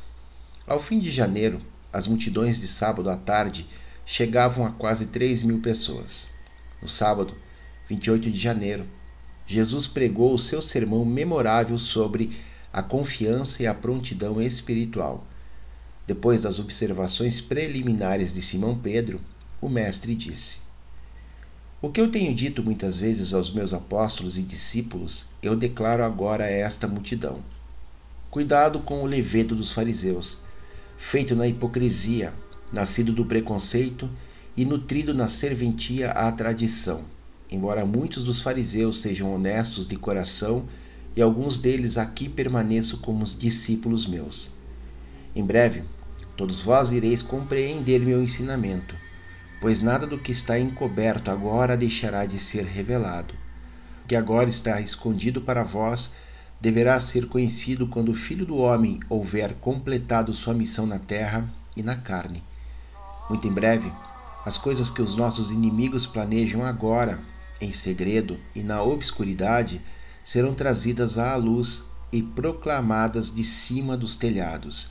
Ao 0.65 0.79
fim 0.79 0.99
de 0.99 1.11
janeiro, 1.11 1.59
as 1.91 2.07
multidões 2.07 2.57
de 2.57 2.65
sábado 2.65 3.09
à 3.09 3.17
tarde 3.17 3.67
chegavam 4.05 4.65
a 4.65 4.71
quase 4.71 5.07
3 5.07 5.43
mil 5.43 5.59
pessoas. 5.59 6.29
No 6.81 6.87
sábado, 6.87 7.35
28 7.89 8.31
de 8.31 8.39
janeiro, 8.39 8.87
Jesus 9.45 9.85
pregou 9.85 10.33
o 10.33 10.39
seu 10.39 10.61
sermão 10.61 11.03
memorável 11.03 11.77
sobre 11.77 12.31
a 12.71 12.81
confiança 12.81 13.61
e 13.61 13.67
a 13.67 13.73
prontidão 13.73 14.41
espiritual. 14.41 15.27
Depois 16.07 16.43
das 16.43 16.59
observações 16.59 17.41
preliminares 17.41 18.31
de 18.31 18.41
Simão 18.41 18.79
Pedro, 18.79 19.19
o 19.59 19.67
Mestre 19.67 20.15
disse: 20.15 20.59
O 21.81 21.89
que 21.89 21.99
eu 21.99 22.09
tenho 22.09 22.33
dito 22.33 22.63
muitas 22.63 22.97
vezes 22.97 23.33
aos 23.33 23.51
meus 23.51 23.73
apóstolos 23.73 24.37
e 24.37 24.41
discípulos, 24.41 25.25
eu 25.41 25.53
declaro 25.53 26.01
agora 26.01 26.45
a 26.45 26.49
esta 26.49 26.87
multidão. 26.87 27.43
Cuidado 28.33 28.79
com 28.79 29.03
o 29.03 29.05
levedo 29.05 29.55
dos 29.55 29.71
fariseus, 29.71 30.39
feito 30.97 31.35
na 31.35 31.47
hipocrisia, 31.47 32.33
nascido 32.71 33.13
do 33.13 33.27
preconceito 33.27 34.09
e 34.57 34.65
nutrido 34.65 35.13
na 35.13 35.29
serventia 35.29 36.09
à 36.09 36.31
tradição. 36.31 37.05
Embora 37.47 37.85
muitos 37.85 38.23
dos 38.23 38.41
fariseus 38.41 39.03
sejam 39.03 39.31
honestos 39.31 39.87
de 39.87 39.95
coração, 39.97 40.67
e 41.15 41.21
alguns 41.21 41.59
deles 41.59 41.95
aqui 41.95 42.27
permaneçam 42.27 42.97
como 42.97 43.23
discípulos 43.23 44.07
meus. 44.07 44.49
Em 45.35 45.45
breve, 45.45 45.83
todos 46.35 46.59
vós 46.59 46.89
ireis 46.89 47.21
compreender 47.21 47.99
meu 47.99 48.19
ensinamento, 48.19 48.95
pois 49.61 49.79
nada 49.79 50.07
do 50.07 50.17
que 50.17 50.31
está 50.31 50.57
encoberto 50.57 51.29
agora 51.29 51.77
deixará 51.77 52.25
de 52.25 52.39
ser 52.39 52.65
revelado. 52.65 53.35
O 54.03 54.07
que 54.07 54.15
agora 54.15 54.49
está 54.49 54.81
escondido 54.81 55.39
para 55.39 55.61
vós 55.61 56.13
deverá 56.63 56.97
ser 56.97 57.27
conhecido 57.27 57.85
quando 57.85 58.07
o 58.07 58.15
Filho 58.15 58.45
do 58.45 58.55
Homem 58.55 58.97
houver 59.09 59.53
completado 59.55 60.33
sua 60.33 60.53
missão 60.53 60.85
na 60.85 60.97
terra 60.97 61.53
e 61.75 61.83
na 61.83 61.97
carne. 61.97 62.41
Muito 63.29 63.45
em 63.45 63.51
breve, 63.51 63.91
as 64.45 64.57
coisas 64.57 64.89
que 64.89 65.01
os 65.01 65.17
nossos 65.17 65.51
inimigos 65.51 66.05
planejam 66.07 66.63
agora, 66.63 67.19
em 67.59 67.73
segredo 67.73 68.39
e 68.55 68.63
na 68.63 68.81
obscuridade, 68.81 69.81
serão 70.23 70.53
trazidas 70.53 71.17
à 71.17 71.35
luz 71.35 71.83
e 72.13 72.23
proclamadas 72.23 73.29
de 73.29 73.43
cima 73.43 73.97
dos 73.97 74.15
telhados. 74.15 74.87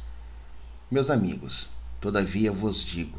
Meus 0.91 1.09
amigos, 1.09 1.71
todavia 1.99 2.53
vos 2.53 2.85
digo: 2.85 3.17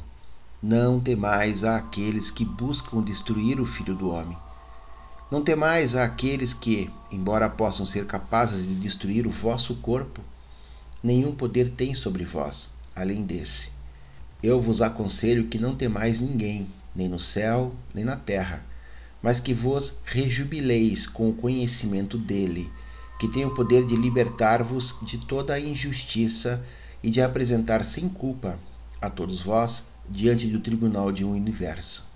não 0.62 1.00
temais 1.00 1.64
àqueles 1.64 2.30
que 2.30 2.46
buscam 2.46 3.02
destruir 3.02 3.60
o 3.60 3.66
Filho 3.66 3.96
do 3.96 4.12
Homem. 4.12 4.38
Não 5.34 5.44
temais 5.44 5.96
àqueles 5.96 6.54
que, 6.54 6.92
embora 7.12 7.50
possam 7.50 7.88
ser 7.88 8.06
capazes 8.06 8.68
de 8.68 8.76
destruir 8.76 9.26
o 9.26 9.32
vosso 9.32 9.74
corpo, 9.78 10.22
nenhum 11.02 11.34
poder 11.34 11.72
têm 11.72 11.96
sobre 11.96 12.24
vós, 12.24 12.70
além 12.96 13.24
desse. 13.24 13.72
Eu 14.44 14.62
vos 14.62 14.80
aconselho 14.80 15.48
que 15.48 15.58
não 15.58 15.76
temais 15.76 16.20
ninguém, 16.20 16.70
nem 16.96 17.10
no 17.10 17.20
céu, 17.20 17.74
nem 17.96 18.06
na 18.06 18.16
terra 18.16 18.64
mas 19.24 19.40
que 19.40 19.54
vos 19.54 20.02
rejubileis 20.04 21.08
com 21.08 21.30
o 21.30 21.34
conhecimento 21.34 22.18
dele, 22.18 22.70
que 23.18 23.30
tem 23.30 23.46
o 23.46 23.54
poder 23.54 23.86
de 23.88 23.96
libertar-vos 23.96 24.94
de 25.02 25.18
toda 25.18 25.54
a 25.54 25.60
injustiça 25.60 26.62
e 27.02 27.10
de 27.10 27.22
apresentar 27.22 27.86
sem 27.86 28.10
culpa 28.10 28.60
a 29.02 29.10
todos 29.10 29.42
vós 29.42 29.86
diante 30.10 30.48
do 30.48 30.60
tribunal 30.60 31.10
de 31.10 31.24
um 31.24 31.32
universo. 31.32 32.13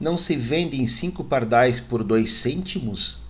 Não 0.00 0.16
se 0.16 0.34
vendem 0.34 0.86
cinco 0.88 1.22
pardais 1.22 1.78
por 1.78 2.02
dois 2.02 2.32
cêntimos? 2.32 3.22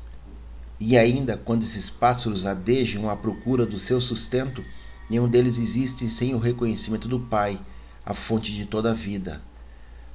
E 0.80 0.96
ainda, 0.96 1.36
quando 1.36 1.62
esses 1.62 1.90
pássaros 1.90 2.46
adejam 2.46 3.10
à 3.10 3.14
procura 3.14 3.66
do 3.66 3.78
seu 3.78 4.00
sustento, 4.00 4.64
nenhum 5.10 5.28
deles 5.28 5.58
existe 5.58 6.08
sem 6.08 6.34
o 6.34 6.38
reconhecimento 6.38 7.06
do 7.06 7.20
Pai, 7.20 7.60
a 8.04 8.14
fonte 8.14 8.50
de 8.50 8.64
toda 8.64 8.92
a 8.92 8.94
vida. 8.94 9.42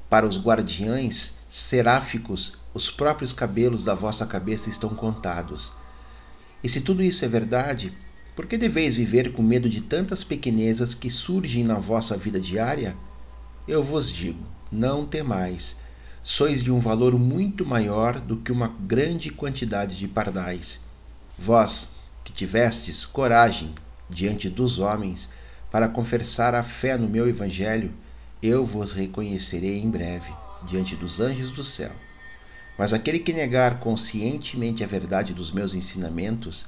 Para 0.09 0.27
os 0.27 0.39
guardiães 0.39 1.35
seráficos, 1.47 2.53
os 2.73 2.89
próprios 2.89 3.31
cabelos 3.31 3.83
da 3.83 3.93
vossa 3.93 4.25
cabeça 4.25 4.69
estão 4.69 4.89
contados. 4.89 5.71
E 6.63 6.67
se 6.67 6.81
tudo 6.81 7.03
isso 7.03 7.23
é 7.23 7.27
verdade, 7.27 7.95
por 8.35 8.47
que 8.47 8.57
deveis 8.57 8.95
viver 8.95 9.33
com 9.33 9.43
medo 9.43 9.69
de 9.69 9.81
tantas 9.81 10.23
pequenezas 10.23 10.95
que 10.95 11.11
surgem 11.11 11.63
na 11.63 11.75
vossa 11.75 12.17
vida 12.17 12.39
diária? 12.39 12.97
Eu 13.67 13.83
vos 13.83 14.11
digo: 14.11 14.43
não 14.71 15.05
temais. 15.05 15.77
Sois 16.31 16.61
de 16.61 16.71
um 16.71 16.79
valor 16.79 17.17
muito 17.17 17.65
maior 17.65 18.21
do 18.21 18.37
que 18.37 18.51
uma 18.51 18.67
grande 18.67 19.31
quantidade 19.31 19.97
de 19.97 20.07
pardais. 20.07 20.79
Vós, 21.35 21.89
que 22.23 22.31
tivestes 22.31 23.03
coragem 23.03 23.73
diante 24.07 24.47
dos 24.47 24.77
homens 24.77 25.27
para 25.71 25.89
confessar 25.89 26.53
a 26.53 26.61
fé 26.61 26.95
no 26.99 27.09
meu 27.09 27.27
Evangelho, 27.27 27.91
eu 28.43 28.63
vos 28.63 28.93
reconhecerei 28.93 29.79
em 29.79 29.89
breve 29.89 30.31
diante 30.69 30.95
dos 30.95 31.19
anjos 31.19 31.49
do 31.49 31.63
céu. 31.63 31.91
Mas 32.77 32.93
aquele 32.93 33.17
que 33.17 33.33
negar 33.33 33.79
conscientemente 33.79 34.83
a 34.83 34.87
verdade 34.87 35.33
dos 35.33 35.51
meus 35.51 35.73
ensinamentos 35.73 36.67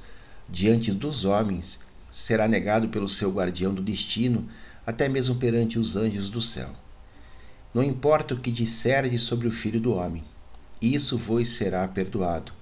diante 0.50 0.90
dos 0.90 1.24
homens 1.24 1.78
será 2.10 2.48
negado 2.48 2.88
pelo 2.88 3.08
seu 3.08 3.30
guardião 3.30 3.72
do 3.72 3.80
destino, 3.80 4.48
até 4.84 5.08
mesmo 5.08 5.36
perante 5.36 5.78
os 5.78 5.94
anjos 5.94 6.28
do 6.28 6.42
céu. 6.42 6.81
Não 7.74 7.82
importa 7.82 8.34
o 8.34 8.38
que 8.38 8.50
disserdes 8.50 9.22
sobre 9.22 9.48
o 9.48 9.52
Filho 9.52 9.80
do 9.80 9.94
Homem, 9.94 10.22
isso 10.80 11.16
vos 11.16 11.48
será 11.48 11.88
perdoado. 11.88 12.52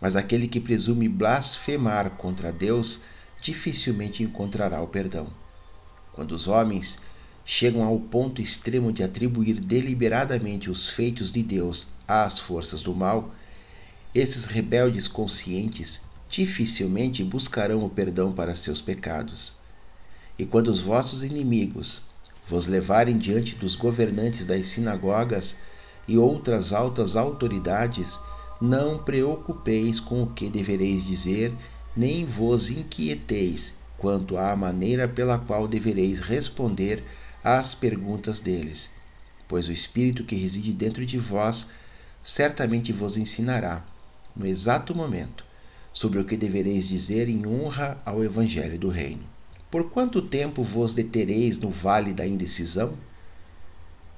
Mas 0.00 0.16
aquele 0.16 0.48
que 0.48 0.58
presume 0.58 1.08
blasfemar 1.08 2.12
contra 2.12 2.50
Deus 2.50 3.00
dificilmente 3.42 4.22
encontrará 4.22 4.80
o 4.80 4.88
perdão. 4.88 5.28
Quando 6.12 6.32
os 6.32 6.48
homens 6.48 6.98
chegam 7.44 7.82
ao 7.84 8.00
ponto 8.00 8.40
extremo 8.40 8.90
de 8.90 9.02
atribuir 9.02 9.60
deliberadamente 9.60 10.70
os 10.70 10.88
feitos 10.88 11.30
de 11.30 11.42
Deus 11.42 11.88
às 12.08 12.38
forças 12.38 12.80
do 12.80 12.94
mal, 12.94 13.34
esses 14.14 14.46
rebeldes 14.46 15.06
conscientes 15.06 16.02
dificilmente 16.30 17.22
buscarão 17.22 17.84
o 17.84 17.90
perdão 17.90 18.32
para 18.32 18.54
seus 18.54 18.80
pecados. 18.80 19.52
E 20.38 20.46
quando 20.46 20.68
os 20.68 20.80
vossos 20.80 21.22
inimigos 21.22 22.00
vos 22.48 22.68
levarem 22.68 23.18
diante 23.18 23.56
dos 23.56 23.74
governantes 23.74 24.44
das 24.44 24.68
sinagogas 24.68 25.56
e 26.06 26.16
outras 26.16 26.72
altas 26.72 27.16
autoridades, 27.16 28.20
não 28.60 28.98
preocupeis 28.98 29.98
com 29.98 30.22
o 30.22 30.26
que 30.28 30.48
devereis 30.48 31.04
dizer, 31.04 31.52
nem 31.96 32.24
vos 32.24 32.70
inquieteis 32.70 33.74
quanto 33.98 34.36
à 34.36 34.54
maneira 34.54 35.08
pela 35.08 35.38
qual 35.38 35.66
devereis 35.66 36.20
responder 36.20 37.02
às 37.42 37.74
perguntas 37.74 38.38
deles, 38.38 38.90
pois 39.48 39.66
o 39.66 39.72
Espírito 39.72 40.24
que 40.24 40.36
reside 40.36 40.72
dentro 40.72 41.04
de 41.04 41.18
vós 41.18 41.68
certamente 42.22 42.92
vos 42.92 43.16
ensinará, 43.16 43.84
no 44.34 44.46
exato 44.46 44.94
momento, 44.94 45.44
sobre 45.92 46.20
o 46.20 46.24
que 46.24 46.36
devereis 46.36 46.88
dizer 46.88 47.28
em 47.28 47.46
honra 47.46 48.00
ao 48.04 48.22
Evangelho 48.22 48.78
do 48.78 48.88
Reino. 48.88 49.35
Por 49.76 49.90
quanto 49.90 50.22
tempo 50.22 50.62
vos 50.62 50.94
detereis 50.94 51.58
no 51.58 51.68
vale 51.68 52.14
da 52.14 52.26
indecisão? 52.26 52.96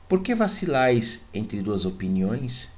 Por 0.08 0.22
que 0.22 0.32
vacilais 0.32 1.22
entre 1.34 1.60
duas 1.62 1.84
opiniões? 1.84 2.70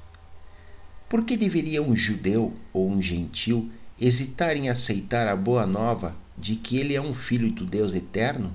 Por 1.07 1.23
que 1.23 1.37
deveria 1.37 1.83
um 1.83 1.95
judeu 1.95 2.55
ou 2.73 2.89
um 2.89 3.03
gentil 3.03 3.71
hesitar 4.01 4.57
em 4.57 4.71
aceitar 4.71 5.29
a 5.29 5.37
boa 5.37 5.67
nova 5.67 6.17
de 6.39 6.57
que 6.57 6.79
ele 6.79 6.95
é 6.95 7.03
um 7.03 7.13
filho 7.13 7.53
do 7.53 7.67
Deus 7.67 7.93
eterno? 7.93 8.51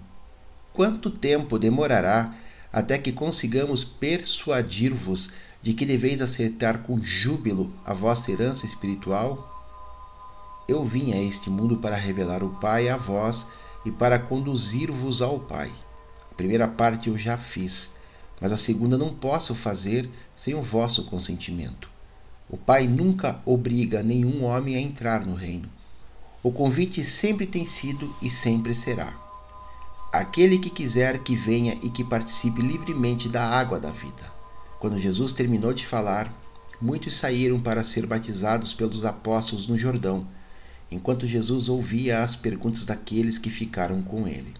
Quanto 0.73 1.11
tempo 1.11 1.59
demorará 1.59 2.33
até 2.73 2.97
que 2.97 3.11
consigamos 3.11 3.83
persuadir-vos 3.83 5.33
de 5.61 5.71
que 5.71 5.85
deveis 5.85 6.19
aceitar 6.19 6.81
com 6.81 6.99
júbilo 6.99 7.71
a 7.85 7.93
vossa 7.93 8.31
herança 8.31 8.65
espiritual? 8.65 9.51
Eu 10.67 10.83
vim 10.83 11.13
a 11.13 11.21
este 11.21 11.47
mundo 11.47 11.77
para 11.77 11.95
revelar 11.95 12.43
o 12.43 12.55
Pai 12.55 12.89
a 12.89 12.97
vós 12.97 13.45
e 13.85 13.91
para 13.91 14.19
conduzir-vos 14.19 15.21
ao 15.21 15.39
Pai. 15.39 15.71
A 16.31 16.33
primeira 16.33 16.67
parte 16.67 17.07
eu 17.07 17.17
já 17.17 17.37
fiz, 17.37 17.91
mas 18.41 18.51
a 18.51 18.57
segunda 18.57 18.97
não 18.97 19.13
posso 19.13 19.53
fazer 19.55 20.09
sem 20.35 20.53
o 20.53 20.61
vosso 20.61 21.05
consentimento. 21.05 21.89
O 22.49 22.57
Pai 22.57 22.87
nunca 22.87 23.39
obriga 23.45 24.03
nenhum 24.03 24.43
homem 24.43 24.75
a 24.75 24.81
entrar 24.81 25.25
no 25.25 25.35
reino. 25.35 25.69
O 26.43 26.51
convite 26.51 27.03
sempre 27.03 27.47
tem 27.47 27.65
sido 27.65 28.13
e 28.21 28.29
sempre 28.29 28.75
será. 28.75 29.15
Aquele 30.11 30.59
que 30.59 30.69
quiser 30.69 31.19
que 31.23 31.35
venha 31.35 31.77
e 31.81 31.89
que 31.89 32.03
participe 32.03 32.61
livremente 32.61 33.27
da 33.27 33.47
água 33.47 33.79
da 33.79 33.91
vida. 33.91 34.31
Quando 34.79 34.99
Jesus 34.99 35.31
terminou 35.31 35.73
de 35.73 35.85
falar, 35.85 36.31
muitos 36.79 37.17
saíram 37.17 37.59
para 37.59 37.83
ser 37.83 38.05
batizados 38.05 38.73
pelos 38.73 39.03
apóstolos 39.05 39.67
no 39.67 39.77
Jordão, 39.77 40.27
enquanto 40.95 41.27
Jesus 41.27 41.67
ouvia 41.67 42.23
as 42.23 42.35
perguntas 42.35 42.85
daqueles 42.85 43.37
que 43.37 43.49
ficaram 43.49 44.01
com 44.01 44.25
ele. 44.27 44.53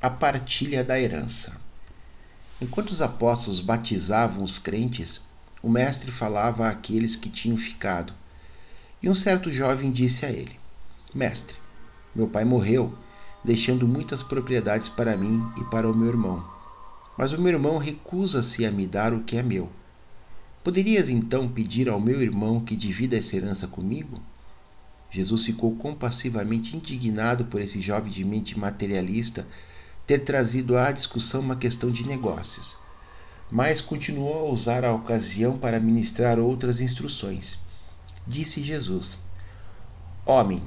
A 0.00 0.10
partilha 0.10 0.84
da 0.84 1.00
herança. 1.00 1.56
Enquanto 2.60 2.90
os 2.90 3.00
apóstolos 3.00 3.58
batizavam 3.58 4.44
os 4.44 4.58
crentes, 4.58 5.22
o 5.62 5.68
mestre 5.70 6.12
falava 6.12 6.68
àqueles 6.68 7.16
que 7.16 7.30
tinham 7.30 7.56
ficado. 7.56 8.12
E 9.02 9.08
um 9.08 9.14
certo 9.14 9.50
jovem 9.50 9.90
disse 9.90 10.26
a 10.26 10.30
ele: 10.30 10.58
Mestre, 11.14 11.56
meu 12.14 12.28
pai 12.28 12.44
morreu, 12.44 12.94
deixando 13.42 13.88
muitas 13.88 14.22
propriedades 14.22 14.90
para 14.90 15.16
mim 15.16 15.42
e 15.58 15.64
para 15.64 15.90
o 15.90 15.96
meu 15.96 16.08
irmão. 16.08 16.46
Mas 17.16 17.32
o 17.32 17.40
meu 17.40 17.52
irmão 17.52 17.78
recusa-se 17.78 18.66
a 18.66 18.70
me 18.70 18.86
dar 18.86 19.14
o 19.14 19.24
que 19.24 19.38
é 19.38 19.42
meu. 19.42 19.70
Poderias 20.62 21.08
então 21.08 21.48
pedir 21.48 21.88
ao 21.88 21.98
meu 21.98 22.20
irmão 22.20 22.60
que 22.60 22.76
divida 22.76 23.16
essa 23.16 23.36
herança 23.36 23.66
comigo? 23.66 24.20
Jesus 25.10 25.44
ficou 25.44 25.74
compassivamente 25.74 26.76
indignado 26.76 27.44
por 27.46 27.60
esse 27.60 27.80
jovem 27.80 28.12
de 28.12 28.24
mente 28.24 28.58
materialista 28.58 29.46
ter 30.06 30.20
trazido 30.20 30.76
à 30.76 30.92
discussão 30.92 31.40
uma 31.40 31.56
questão 31.56 31.90
de 31.90 32.06
negócios, 32.06 32.76
mas 33.50 33.80
continuou 33.80 34.46
a 34.48 34.52
usar 34.52 34.84
a 34.84 34.94
ocasião 34.94 35.58
para 35.58 35.80
ministrar 35.80 36.38
outras 36.38 36.80
instruções. 36.80 37.58
Disse 38.26 38.62
Jesus: 38.62 39.18
Homem, 40.24 40.62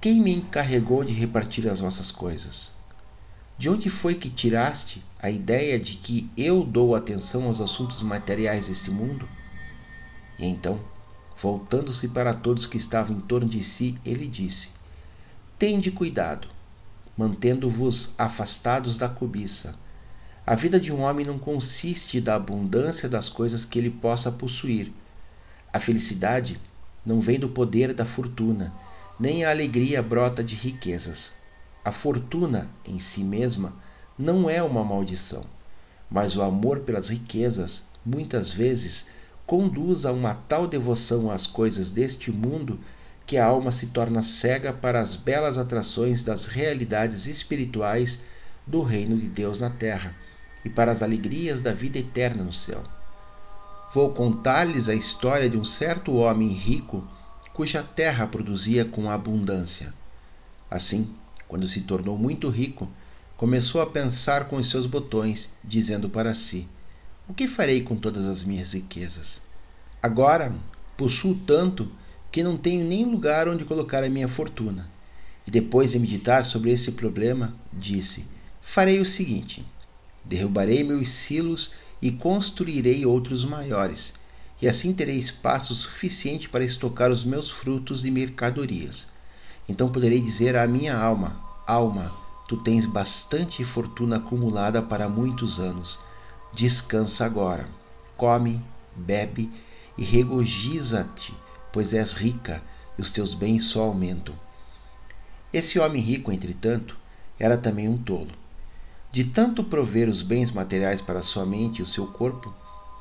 quem 0.00 0.20
me 0.20 0.34
encarregou 0.34 1.04
de 1.04 1.12
repartir 1.12 1.68
as 1.68 1.80
vossas 1.80 2.10
coisas? 2.10 2.72
De 3.58 3.68
onde 3.68 3.88
foi 3.88 4.14
que 4.14 4.30
tiraste 4.30 5.04
a 5.18 5.30
ideia 5.30 5.78
de 5.78 5.96
que 5.96 6.30
eu 6.36 6.64
dou 6.64 6.94
atenção 6.94 7.44
aos 7.44 7.60
assuntos 7.60 8.02
materiais 8.02 8.66
desse 8.68 8.90
mundo? 8.90 9.28
E 10.38 10.46
então, 10.46 10.82
voltando-se 11.36 12.08
para 12.08 12.34
todos 12.34 12.66
que 12.66 12.76
estavam 12.76 13.16
em 13.16 13.20
torno 13.20 13.48
de 13.48 13.62
si, 13.62 13.98
ele 14.04 14.26
disse: 14.26 14.70
Tende 15.58 15.90
cuidado, 15.90 16.48
mantendo-vos 17.16 18.14
afastados 18.18 18.96
da 18.96 19.08
cobiça. 19.08 19.74
A 20.46 20.54
vida 20.54 20.78
de 20.78 20.92
um 20.92 21.00
homem 21.00 21.24
não 21.24 21.38
consiste 21.38 22.20
da 22.20 22.34
abundância 22.34 23.08
das 23.08 23.28
coisas 23.28 23.64
que 23.64 23.78
ele 23.78 23.90
possa 23.90 24.30
possuir. 24.30 24.92
A 25.72 25.80
felicidade 25.80 26.60
não 27.04 27.20
vem 27.20 27.38
do 27.38 27.48
poder 27.48 27.94
da 27.94 28.04
fortuna, 28.04 28.72
nem 29.18 29.44
a 29.44 29.50
alegria 29.50 30.02
brota 30.02 30.44
de 30.44 30.54
riquezas. 30.54 31.32
A 31.84 31.92
fortuna 31.92 32.68
em 32.84 32.98
si 32.98 33.24
mesma 33.24 33.74
não 34.18 34.48
é 34.48 34.62
uma 34.62 34.84
maldição, 34.84 35.44
mas 36.10 36.36
o 36.36 36.42
amor 36.42 36.80
pelas 36.80 37.08
riquezas, 37.08 37.88
muitas 38.04 38.50
vezes, 38.50 39.06
conduz 39.46 40.06
a 40.06 40.12
uma 40.12 40.34
tal 40.34 40.66
devoção 40.66 41.30
às 41.30 41.46
coisas 41.46 41.90
deste 41.90 42.32
mundo 42.32 42.80
que 43.26 43.36
a 43.36 43.46
alma 43.46 43.72
se 43.72 43.88
torna 43.88 44.22
cega 44.22 44.72
para 44.72 45.00
as 45.00 45.16
belas 45.16 45.58
atrações 45.58 46.22
das 46.22 46.46
realidades 46.46 47.26
espirituais 47.26 48.24
do 48.66 48.82
reino 48.82 49.16
de 49.16 49.28
Deus 49.28 49.60
na 49.60 49.70
terra 49.70 50.14
e 50.64 50.70
para 50.70 50.92
as 50.92 51.02
alegrias 51.02 51.62
da 51.62 51.72
vida 51.72 51.98
eterna 51.98 52.42
no 52.42 52.52
céu. 52.52 52.82
Vou 53.92 54.10
contar-lhes 54.12 54.88
a 54.88 54.94
história 54.94 55.48
de 55.48 55.56
um 55.56 55.64
certo 55.64 56.14
homem 56.14 56.48
rico 56.48 57.06
cuja 57.52 57.82
terra 57.82 58.26
produzia 58.26 58.84
com 58.84 59.10
abundância. 59.10 59.94
Assim, 60.70 61.08
quando 61.46 61.68
se 61.68 61.82
tornou 61.82 62.18
muito 62.18 62.48
rico, 62.48 62.90
começou 63.36 63.80
a 63.80 63.86
pensar 63.86 64.48
com 64.48 64.56
os 64.56 64.68
seus 64.68 64.86
botões, 64.86 65.54
dizendo 65.62 66.10
para 66.10 66.34
si: 66.34 66.66
O 67.26 67.32
que 67.32 67.48
farei 67.48 67.80
com 67.80 67.96
todas 67.96 68.26
as 68.26 68.42
minhas 68.42 68.74
riquezas? 68.74 69.40
Agora 70.02 70.54
possuo 70.94 71.34
tanto 71.34 71.90
que 72.30 72.42
não 72.42 72.54
tenho 72.54 72.84
nem 72.84 73.06
lugar 73.06 73.48
onde 73.48 73.64
colocar 73.64 74.04
a 74.04 74.10
minha 74.10 74.28
fortuna. 74.28 74.90
E 75.46 75.50
depois 75.50 75.92
de 75.92 75.98
meditar 75.98 76.44
sobre 76.44 76.70
esse 76.70 76.92
problema, 76.92 77.54
disse: 77.72 78.26
Farei 78.60 79.00
o 79.00 79.06
seguinte: 79.06 79.64
derrubarei 80.22 80.84
meus 80.84 81.08
silos 81.08 81.72
e 82.02 82.12
construirei 82.12 83.06
outros 83.06 83.42
maiores, 83.42 84.12
e 84.60 84.68
assim 84.68 84.92
terei 84.92 85.18
espaço 85.18 85.74
suficiente 85.74 86.50
para 86.50 86.62
estocar 86.62 87.10
os 87.10 87.24
meus 87.24 87.48
frutos 87.48 88.04
e 88.04 88.10
mercadorias. 88.10 89.06
Então 89.66 89.88
poderei 89.88 90.20
dizer 90.20 90.56
à 90.56 90.66
minha 90.66 90.94
alma: 90.94 91.42
Alma, 91.66 92.14
tu 92.46 92.58
tens 92.58 92.84
bastante 92.84 93.64
fortuna 93.64 94.16
acumulada 94.16 94.82
para 94.82 95.08
muitos 95.08 95.58
anos. 95.58 96.00
Descansa 96.54 97.24
agora. 97.24 97.68
Come, 98.16 98.64
bebe 98.94 99.50
e 99.98 100.04
regozija-te, 100.04 101.36
pois 101.72 101.92
és 101.92 102.12
rica 102.12 102.62
e 102.96 103.02
os 103.02 103.10
teus 103.10 103.34
bens 103.34 103.64
só 103.64 103.82
aumentam. 103.82 104.38
Esse 105.52 105.80
homem 105.80 106.00
rico, 106.00 106.30
entretanto, 106.30 106.96
era 107.40 107.58
também 107.58 107.88
um 107.88 107.98
tolo. 107.98 108.30
De 109.10 109.24
tanto 109.24 109.64
prover 109.64 110.08
os 110.08 110.22
bens 110.22 110.52
materiais 110.52 111.02
para 111.02 111.24
sua 111.24 111.44
mente 111.44 111.80
e 111.80 111.82
o 111.82 111.88
seu 111.88 112.06
corpo, 112.06 112.54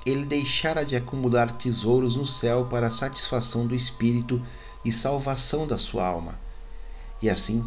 ele 0.04 0.26
deixara 0.26 0.84
de 0.84 0.96
acumular 0.96 1.52
tesouros 1.56 2.16
no 2.16 2.26
céu 2.26 2.66
para 2.66 2.88
a 2.88 2.92
satisfação 2.92 3.68
do 3.68 3.76
espírito 3.76 4.44
e 4.84 4.92
salvação 4.92 5.68
da 5.68 5.78
sua 5.78 6.08
alma. 6.08 6.40
E 7.22 7.30
assim, 7.30 7.64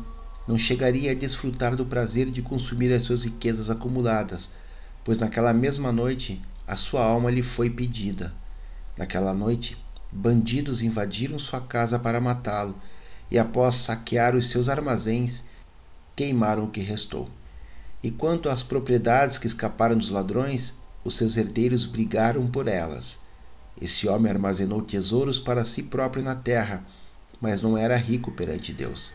não 0.48 0.58
chegaria 0.58 1.12
a 1.12 1.14
desfrutar 1.14 1.76
do 1.76 1.86
prazer 1.86 2.30
de 2.30 2.42
consumir 2.42 2.92
as 2.92 3.04
suas 3.04 3.24
riquezas 3.24 3.70
acumuladas, 3.70 4.50
pois 5.06 5.18
naquela 5.18 5.54
mesma 5.54 5.92
noite 5.92 6.42
a 6.66 6.74
sua 6.74 7.00
alma 7.00 7.30
lhe 7.30 7.40
foi 7.40 7.70
pedida. 7.70 8.34
Naquela 8.98 9.32
noite, 9.32 9.80
bandidos 10.10 10.82
invadiram 10.82 11.38
sua 11.38 11.60
casa 11.60 11.96
para 11.96 12.20
matá-lo 12.20 12.74
e, 13.30 13.38
após 13.38 13.76
saquear 13.76 14.34
os 14.34 14.50
seus 14.50 14.68
armazéns, 14.68 15.44
queimaram 16.16 16.64
o 16.64 16.70
que 16.70 16.80
restou. 16.80 17.28
E 18.02 18.10
quanto 18.10 18.50
às 18.50 18.64
propriedades 18.64 19.38
que 19.38 19.46
escaparam 19.46 19.96
dos 19.96 20.10
ladrões, 20.10 20.74
os 21.04 21.14
seus 21.14 21.36
herdeiros 21.36 21.86
brigaram 21.86 22.44
por 22.48 22.66
elas. 22.66 23.20
Esse 23.80 24.08
homem 24.08 24.32
armazenou 24.32 24.82
tesouros 24.82 25.38
para 25.38 25.64
si 25.64 25.84
próprio 25.84 26.24
na 26.24 26.34
terra, 26.34 26.84
mas 27.40 27.62
não 27.62 27.78
era 27.78 27.96
rico 27.96 28.32
perante 28.32 28.72
Deus. 28.72 29.12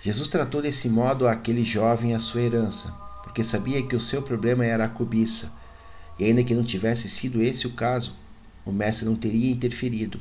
Jesus 0.00 0.28
tratou 0.28 0.62
desse 0.62 0.88
modo 0.88 1.26
aquele 1.26 1.64
jovem 1.64 2.14
a 2.14 2.20
sua 2.20 2.42
herança, 2.42 3.09
porque 3.30 3.44
sabia 3.44 3.80
que 3.80 3.94
o 3.94 4.00
seu 4.00 4.20
problema 4.20 4.64
era 4.64 4.86
a 4.86 4.88
cobiça, 4.88 5.52
e 6.18 6.24
ainda 6.24 6.42
que 6.42 6.52
não 6.52 6.64
tivesse 6.64 7.06
sido 7.06 7.40
esse 7.40 7.64
o 7.64 7.74
caso, 7.74 8.16
o 8.66 8.72
mestre 8.72 9.06
não 9.06 9.14
teria 9.14 9.52
interferido, 9.52 10.20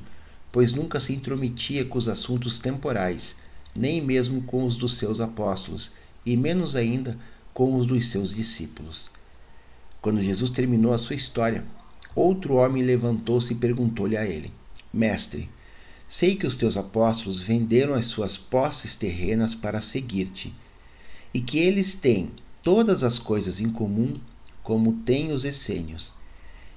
pois 0.52 0.74
nunca 0.74 1.00
se 1.00 1.12
intrometia 1.12 1.84
com 1.84 1.98
os 1.98 2.08
assuntos 2.08 2.60
temporais, 2.60 3.36
nem 3.76 4.00
mesmo 4.00 4.44
com 4.44 4.64
os 4.64 4.76
dos 4.76 4.94
seus 4.94 5.20
apóstolos, 5.20 5.92
e 6.24 6.38
menos 6.38 6.76
ainda 6.76 7.18
com 7.52 7.76
os 7.76 7.88
dos 7.88 8.06
seus 8.06 8.32
discípulos. 8.32 9.10
Quando 10.04 10.22
Jesus 10.22 10.52
terminou 10.52 10.94
a 10.94 10.98
sua 11.00 11.16
história, 11.16 11.66
outro 12.14 12.58
homem 12.58 12.84
levantou-se 12.84 13.54
e 13.54 13.58
perguntou-lhe 13.58 14.18
a 14.18 14.24
ele: 14.24 14.54
Mestre, 14.94 15.50
Sei 16.08 16.36
que 16.36 16.46
os 16.46 16.56
teus 16.56 16.78
apóstolos 16.78 17.42
venderam 17.42 17.96
as 17.96 18.06
suas 18.06 18.38
posses 18.38 18.96
terrenas 18.96 19.56
para 19.56 19.82
seguir-te, 19.82 20.54
e 21.34 21.42
que 21.42 21.58
eles 21.58 21.96
têm 21.96 22.32
todas 22.64 23.04
as 23.04 23.18
coisas 23.18 23.60
em 23.60 23.70
comum, 23.70 24.14
como 24.64 24.94
têm 24.94 25.32
os 25.32 25.46
essênios. 25.46 26.14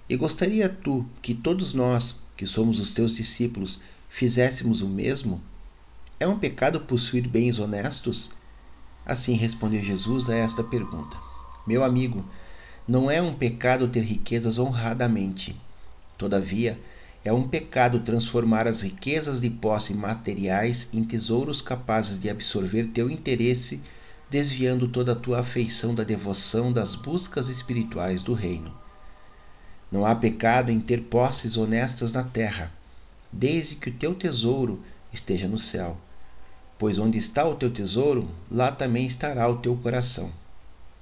E 0.08 0.16
gostaria 0.16 0.68
tu 0.68 1.06
que 1.20 1.34
todos 1.34 1.74
nós, 1.74 2.20
que 2.36 2.46
somos 2.46 2.78
os 2.78 2.92
teus 2.92 3.16
discípulos, 3.16 3.80
fizéssemos 4.08 4.80
o 4.80 4.88
mesmo? 4.88 5.40
É 6.18 6.26
um 6.26 6.38
pecado 6.38 6.80
possuir 6.80 7.28
bens 7.28 7.58
honestos? 7.58 8.30
Assim 9.04 9.34
respondeu 9.34 9.82
Jesus 9.82 10.28
a 10.28 10.36
esta 10.36 10.62
pergunta: 10.62 11.16
Meu 11.66 11.82
amigo, 11.82 12.24
não 12.86 13.10
é 13.10 13.20
um 13.20 13.34
pecado 13.34 13.88
ter 13.88 14.02
riquezas 14.02 14.58
honradamente. 14.58 15.56
Todavia, 16.16 16.78
é 17.24 17.32
um 17.32 17.46
pecado 17.46 18.00
transformar 18.00 18.66
as 18.66 18.82
riquezas 18.82 19.40
de 19.40 19.48
posse 19.48 19.94
materiais 19.94 20.88
em 20.92 21.04
tesouros 21.04 21.62
capazes 21.62 22.18
de 22.20 22.28
absorver 22.28 22.88
teu 22.88 23.08
interesse, 23.08 23.80
desviando 24.32 24.88
toda 24.88 25.12
a 25.12 25.14
tua 25.14 25.40
afeição 25.40 25.94
da 25.94 26.02
devoção 26.02 26.72
das 26.72 26.94
buscas 26.94 27.50
espirituais 27.50 28.22
do 28.22 28.32
reino. 28.32 28.74
Não 29.90 30.06
há 30.06 30.14
pecado 30.14 30.70
em 30.70 30.80
ter 30.80 31.02
posses 31.02 31.58
honestas 31.58 32.14
na 32.14 32.24
terra, 32.24 32.72
desde 33.30 33.74
que 33.74 33.90
o 33.90 33.92
teu 33.92 34.14
tesouro 34.14 34.82
esteja 35.12 35.46
no 35.46 35.58
céu. 35.58 35.98
Pois 36.78 36.98
onde 36.98 37.18
está 37.18 37.46
o 37.46 37.56
teu 37.56 37.70
tesouro, 37.70 38.26
lá 38.50 38.72
também 38.72 39.04
estará 39.04 39.46
o 39.46 39.58
teu 39.58 39.76
coração. 39.76 40.32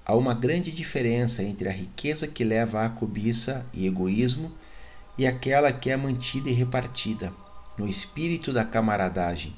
Há 0.05 0.17
uma 0.17 0.35
grande 0.35 0.73
diferença 0.73 1.41
entre 1.41 1.69
a 1.69 1.73
riqueza 1.73 2.27
que 2.27 2.43
leva 2.43 2.85
à 2.85 2.89
cobiça 2.89 3.65
e 3.73 3.87
egoísmo 3.87 4.51
e 5.17 5.25
aquela 5.25 5.73
que 5.73 5.89
é 5.89 5.97
mantida 5.97 6.51
e 6.51 6.53
repartida 6.53 7.33
no 7.79 7.87
espírito 7.87 8.53
da 8.53 8.65
camaradagem 8.65 9.55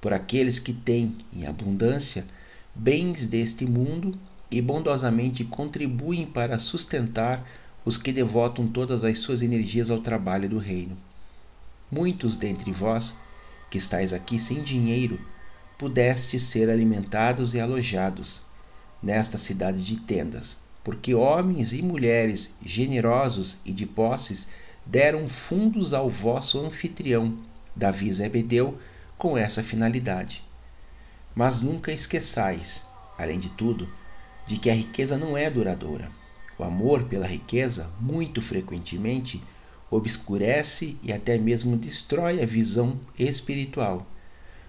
por 0.00 0.14
aqueles 0.14 0.58
que 0.58 0.72
têm 0.72 1.18
em 1.30 1.46
abundância 1.46 2.24
bens 2.74 3.26
deste 3.26 3.66
mundo 3.66 4.18
e 4.50 4.60
bondosamente 4.60 5.44
contribuem 5.44 6.26
para 6.26 6.58
sustentar 6.58 7.46
os 7.84 7.98
que 7.98 8.12
devotam 8.12 8.66
todas 8.66 9.04
as 9.04 9.18
suas 9.18 9.42
energias 9.42 9.90
ao 9.90 10.00
trabalho 10.00 10.48
do 10.48 10.58
reino. 10.58 10.96
Muitos 11.90 12.36
dentre 12.36 12.70
vós, 12.72 13.14
que 13.70 13.78
estáis 13.78 14.12
aqui 14.12 14.38
sem 14.38 14.62
dinheiro, 14.62 15.20
pudestes 15.76 16.44
ser 16.44 16.70
alimentados 16.70 17.54
e 17.54 17.60
alojados 17.60 18.42
nesta 19.02 19.36
cidade 19.36 19.84
de 19.84 19.96
tendas, 19.96 20.56
porque 20.84 21.14
homens 21.14 21.72
e 21.72 21.82
mulheres 21.82 22.56
generosos 22.64 23.58
e 23.64 23.72
de 23.72 23.86
posses 23.86 24.48
deram 24.86 25.28
fundos 25.28 25.92
ao 25.92 26.08
vosso 26.08 26.58
anfitrião, 26.60 27.36
Davi 27.74 28.12
Zebedeu, 28.12 28.78
com 29.18 29.36
essa 29.36 29.62
finalidade. 29.62 30.44
Mas 31.34 31.60
nunca 31.60 31.92
esqueçais, 31.92 32.84
além 33.18 33.38
de 33.38 33.48
tudo, 33.50 33.88
de 34.46 34.56
que 34.56 34.70
a 34.70 34.74
riqueza 34.74 35.16
não 35.16 35.36
é 35.36 35.50
duradoura. 35.50 36.10
O 36.58 36.64
amor 36.64 37.04
pela 37.04 37.26
riqueza, 37.26 37.90
muito 38.00 38.42
frequentemente, 38.42 39.42
obscurece 39.90 40.96
e 41.02 41.12
até 41.12 41.38
mesmo 41.38 41.76
destrói 41.76 42.42
a 42.42 42.46
visão 42.46 43.00
espiritual. 43.18 44.06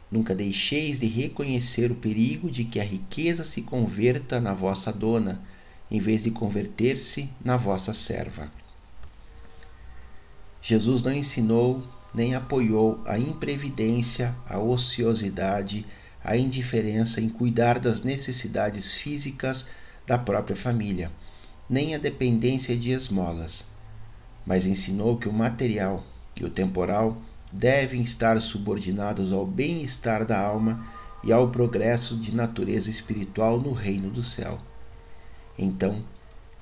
Nunca 0.09 0.35
deixeis 0.35 0.99
de 0.99 1.07
reconhecer 1.07 1.91
o 1.91 1.95
perigo 1.95 2.49
de 2.51 2.63
que 2.63 2.79
a 2.79 2.83
riqueza 2.83 3.43
se 3.43 3.63
converta 3.63 4.39
na 4.39 4.53
vossa 4.53 4.91
dona, 4.91 5.41
em 5.89 5.99
vez 5.99 6.23
de 6.23 6.31
converter-se 6.31 7.29
na 7.43 7.57
vossa 7.57 7.93
serva. 7.93 8.51
Jesus 10.61 11.03
não 11.03 11.13
ensinou 11.13 11.83
nem 12.13 12.35
apoiou 12.35 13.01
a 13.05 13.17
imprevidência, 13.17 14.35
a 14.47 14.59
ociosidade, 14.59 15.85
a 16.23 16.37
indiferença 16.37 17.19
em 17.19 17.27
cuidar 17.27 17.79
das 17.79 18.01
necessidades 18.01 18.93
físicas 18.93 19.67
da 20.05 20.17
própria 20.17 20.55
família, 20.55 21.11
nem 21.69 21.95
a 21.95 21.97
dependência 21.97 22.77
de 22.77 22.91
esmolas, 22.91 23.65
mas 24.45 24.65
ensinou 24.65 25.17
que 25.17 25.27
o 25.27 25.33
material 25.33 26.03
e 26.35 26.45
o 26.45 26.49
temporal 26.49 27.21
devem 27.51 28.01
estar 28.01 28.39
subordinados 28.41 29.31
ao 29.31 29.45
bem-estar 29.45 30.25
da 30.25 30.39
alma 30.39 30.85
e 31.23 31.31
ao 31.31 31.49
progresso 31.49 32.17
de 32.17 32.33
natureza 32.33 32.89
espiritual 32.89 33.59
no 33.59 33.71
reino 33.71 34.09
do 34.09 34.23
céu. 34.23 34.59
Então, 35.57 36.03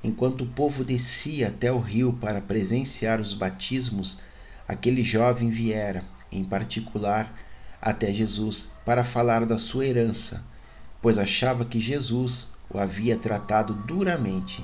enquanto 0.03 0.43
o 0.43 0.47
povo 0.47 0.83
descia 0.83 1.47
até 1.47 1.71
o 1.71 1.79
rio 1.79 2.13
para 2.13 2.41
presenciar 2.41 3.21
os 3.21 3.33
batismos, 3.33 4.19
aquele 4.67 5.03
jovem 5.03 5.49
viera, 5.49 6.03
em 6.31 6.43
particular, 6.43 7.33
até 7.81 8.11
Jesus 8.13 8.69
para 8.85 9.03
falar 9.03 9.45
da 9.45 9.57
sua 9.57 9.87
herança, 9.87 10.43
pois 11.01 11.17
achava 11.17 11.65
que 11.65 11.79
Jesus 11.79 12.49
o 12.69 12.77
havia 12.77 13.17
tratado 13.17 13.73
duramente. 13.73 14.63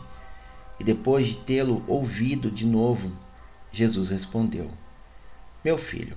E 0.79 0.83
depois 0.83 1.27
de 1.27 1.37
tê-lo 1.37 1.83
ouvido 1.87 2.51
de 2.51 2.65
novo, 2.65 3.11
Jesus 3.71 4.11
respondeu: 4.11 4.69
Meu 5.65 5.77
filho, 5.77 6.15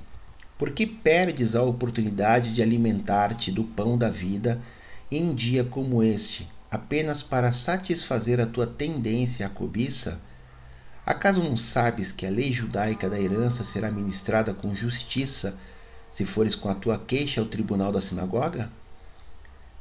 por 0.59 0.73
que 0.73 0.87
perdes 0.87 1.55
a 1.55 1.63
oportunidade 1.63 2.53
de 2.53 2.63
alimentar-te 2.63 3.51
do 3.51 3.65
pão 3.65 3.97
da 3.97 4.11
vida 4.11 4.61
em 5.11 5.31
um 5.31 5.35
dia 5.35 5.65
como 5.65 6.03
este, 6.03 6.47
apenas 6.71 7.23
para 7.23 7.51
satisfazer 7.51 8.41
a 8.41 8.47
tua 8.47 8.67
tendência 8.67 9.47
à 9.47 9.49
cobiça? 9.49 10.21
Acaso 11.07 11.43
não 11.43 11.57
sabes 11.57 12.13
que 12.13 12.27
a 12.27 12.31
lei 12.31 12.53
judaica 12.53 13.09
da 13.09 13.19
herança 13.19 13.65
será 13.65 13.91
ministrada 13.91 14.53
com 14.53 14.77
justiça 14.77 15.59
se 16.11 16.25
fores 16.25 16.55
com 16.55 16.69
a 16.69 16.75
tua 16.75 16.99
queixa 16.99 17.41
ao 17.41 17.47
tribunal 17.47 17.93
da 17.93 18.01
sinagoga? 18.01 18.71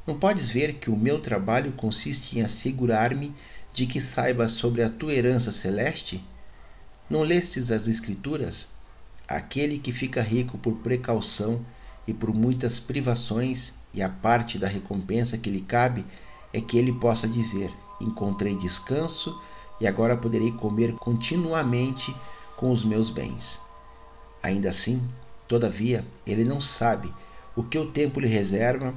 Não 0.06 0.18
podes 0.18 0.50
ver 0.50 0.74
que 0.74 0.90
o 0.90 0.96
meu 0.96 1.20
trabalho 1.20 1.72
consiste 1.72 2.38
em 2.38 2.42
assegurar-me 2.42 3.34
de 3.72 3.86
que 3.86 4.00
saibas 4.00 4.52
sobre 4.52 4.82
a 4.82 4.90
tua 4.90 5.12
herança 5.12 5.52
celeste? 5.52 6.24
Não 7.08 7.22
lestes 7.22 7.70
as 7.70 7.88
Escrituras? 7.88 8.66
Aquele 9.28 9.78
que 9.78 9.92
fica 9.92 10.22
rico 10.22 10.58
por 10.58 10.76
precaução 10.76 11.64
e 12.06 12.14
por 12.14 12.34
muitas 12.34 12.80
privações, 12.80 13.72
e 13.92 14.02
a 14.02 14.08
parte 14.08 14.58
da 14.58 14.68
recompensa 14.68 15.36
que 15.36 15.50
lhe 15.50 15.60
cabe 15.60 16.04
é 16.52 16.60
que 16.60 16.78
ele 16.78 16.92
possa 16.92 17.28
dizer: 17.28 17.72
Encontrei 18.00 18.56
descanso 18.56 19.40
e 19.80 19.86
agora 19.86 20.16
poderei 20.16 20.52
comer 20.52 20.94
continuamente 20.94 22.14
com 22.56 22.70
os 22.70 22.84
meus 22.84 23.10
bens. 23.10 23.60
Ainda 24.42 24.70
assim, 24.70 25.02
todavia, 25.50 26.06
ele 26.24 26.44
não 26.44 26.60
sabe 26.60 27.12
o 27.56 27.64
que 27.64 27.76
o 27.76 27.90
tempo 27.90 28.20
lhe 28.20 28.28
reserva, 28.28 28.94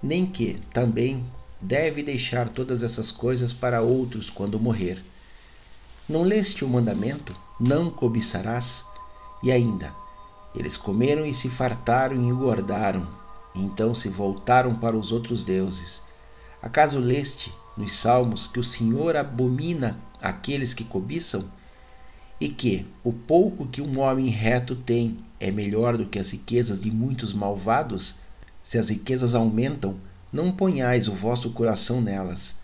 nem 0.00 0.24
que, 0.24 0.54
também, 0.72 1.24
deve 1.60 2.04
deixar 2.04 2.48
todas 2.48 2.84
essas 2.84 3.10
coisas 3.10 3.52
para 3.52 3.82
outros 3.82 4.30
quando 4.30 4.60
morrer. 4.60 5.04
Não 6.08 6.22
leste 6.22 6.64
o 6.64 6.68
mandamento? 6.68 7.34
Não 7.58 7.90
cobiçarás? 7.90 8.84
E 9.42 9.50
ainda, 9.50 9.92
eles 10.54 10.76
comeram 10.76 11.26
e 11.26 11.34
se 11.34 11.50
fartaram 11.50 12.14
e 12.14 12.28
engordaram, 12.28 13.04
e 13.52 13.60
então 13.60 13.92
se 13.92 14.08
voltaram 14.08 14.76
para 14.76 14.96
os 14.96 15.10
outros 15.10 15.42
deuses. 15.42 16.02
Acaso 16.62 17.00
leste 17.00 17.52
nos 17.76 17.92
Salmos 17.92 18.46
que 18.46 18.60
o 18.60 18.64
Senhor 18.64 19.16
abomina 19.16 19.98
aqueles 20.22 20.72
que 20.72 20.84
cobiçam? 20.84 21.44
E 22.40 22.48
que 22.48 22.86
o 23.02 23.12
pouco 23.12 23.66
que 23.66 23.82
um 23.82 23.98
homem 23.98 24.28
reto 24.28 24.76
tem 24.76 25.26
é 25.40 25.50
melhor 25.50 25.96
do 25.96 26.06
que 26.06 26.18
as 26.18 26.30
riquezas 26.30 26.80
de 26.80 26.90
muitos 26.90 27.32
malvados? 27.32 28.16
Se 28.62 28.78
as 28.78 28.88
riquezas 28.88 29.34
aumentam, 29.34 29.98
não 30.32 30.50
ponhais 30.50 31.08
o 31.08 31.14
vosso 31.14 31.50
coração 31.50 32.00
nelas. 32.00 32.54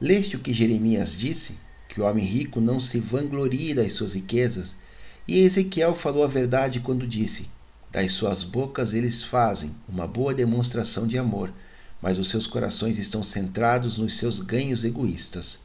Leste 0.00 0.36
o 0.36 0.40
que 0.40 0.52
Jeremias 0.52 1.16
disse? 1.16 1.56
Que 1.88 2.00
o 2.00 2.04
homem 2.04 2.24
rico 2.24 2.60
não 2.60 2.80
se 2.80 2.98
vanglorie 2.98 3.74
das 3.74 3.92
suas 3.92 4.14
riquezas, 4.14 4.74
e 5.26 5.38
Ezequiel 5.38 5.94
falou 5.94 6.24
a 6.24 6.28
verdade 6.28 6.80
quando 6.80 7.06
disse: 7.06 7.48
Das 7.90 8.12
suas 8.12 8.42
bocas 8.42 8.92
eles 8.92 9.22
fazem 9.22 9.70
uma 9.88 10.06
boa 10.06 10.34
demonstração 10.34 11.06
de 11.06 11.16
amor, 11.16 11.52
mas 12.02 12.18
os 12.18 12.28
seus 12.28 12.46
corações 12.46 12.98
estão 12.98 13.22
centrados 13.22 13.96
nos 13.96 14.14
seus 14.14 14.40
ganhos 14.40 14.84
egoístas. 14.84 15.60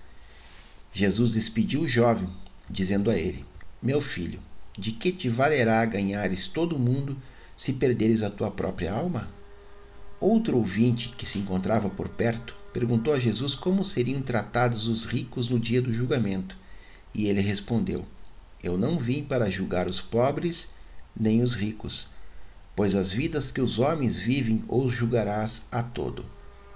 Jesus 0.93 1.33
despediu 1.33 1.81
o 1.81 1.89
jovem, 1.89 2.29
dizendo 2.69 3.09
a 3.09 3.17
ele: 3.17 3.43
Meu 3.81 3.99
filho, 3.99 4.39
de 4.79 4.93
que 4.93 5.11
te 5.11 5.27
valerá 5.27 5.85
ganhares 5.85 6.47
todo 6.47 6.75
o 6.75 6.79
mundo 6.79 7.17
se 7.55 7.73
perderes 7.73 8.23
a 8.23 8.29
tua 8.29 8.49
própria 8.49 8.93
alma? 8.93 9.29
Outro 10.19 10.57
ouvinte 10.57 11.09
que 11.09 11.25
se 11.25 11.37
encontrava 11.37 11.89
por 11.89 12.09
perto 12.09 12.55
perguntou 12.73 13.13
a 13.13 13.19
Jesus 13.19 13.55
como 13.55 13.83
seriam 13.83 14.21
tratados 14.21 14.87
os 14.87 15.05
ricos 15.05 15.49
no 15.49 15.59
dia 15.59 15.81
do 15.81 15.93
julgamento, 15.93 16.55
e 17.13 17.27
ele 17.27 17.41
respondeu: 17.41 18.05
eu 18.61 18.77
não 18.77 18.97
vim 18.97 19.23
para 19.23 19.49
julgar 19.49 19.87
os 19.87 20.01
pobres 20.01 20.69
nem 21.17 21.41
os 21.41 21.55
ricos, 21.55 22.09
pois 22.75 22.93
as 22.93 23.11
vidas 23.13 23.49
que 23.49 23.61
os 23.61 23.79
homens 23.79 24.17
vivem 24.17 24.65
os 24.67 24.93
julgarás 24.93 25.61
a 25.71 25.81
todo. 25.81 26.25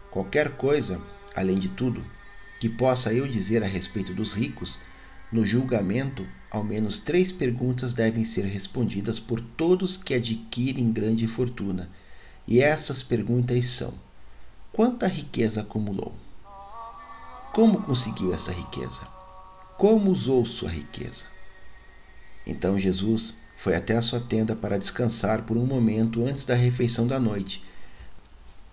Qualquer 0.09 0.51
coisa, 0.51 1.01
além 1.35 1.55
de 1.55 1.67
tudo, 1.67 2.03
que 2.59 2.69
possa 2.69 3.13
eu 3.13 3.27
dizer 3.27 3.63
a 3.63 3.67
respeito 3.67 4.13
dos 4.13 4.33
ricos, 4.33 4.79
no 5.29 5.45
julgamento, 5.45 6.25
ao 6.53 6.63
menos 6.63 6.99
três 6.99 7.31
perguntas 7.31 7.95
devem 7.95 8.23
ser 8.23 8.45
respondidas 8.45 9.19
por 9.19 9.41
todos 9.41 9.97
que 9.97 10.13
adquirem 10.13 10.91
grande 10.91 11.27
fortuna. 11.27 11.89
E 12.47 12.59
essas 12.59 13.01
perguntas 13.01 13.65
são: 13.65 13.91
quanta 14.71 15.07
riqueza 15.07 15.61
acumulou? 15.61 16.13
Como 17.51 17.81
conseguiu 17.81 18.31
essa 18.31 18.51
riqueza? 18.51 19.01
Como 19.79 20.11
usou 20.11 20.45
sua 20.45 20.69
riqueza? 20.69 21.25
Então 22.45 22.79
Jesus 22.79 23.33
foi 23.57 23.75
até 23.75 23.97
a 23.97 24.01
sua 24.03 24.19
tenda 24.19 24.55
para 24.55 24.77
descansar 24.77 25.41
por 25.43 25.57
um 25.57 25.65
momento 25.65 26.23
antes 26.23 26.45
da 26.45 26.53
refeição 26.53 27.07
da 27.07 27.19
noite. 27.19 27.63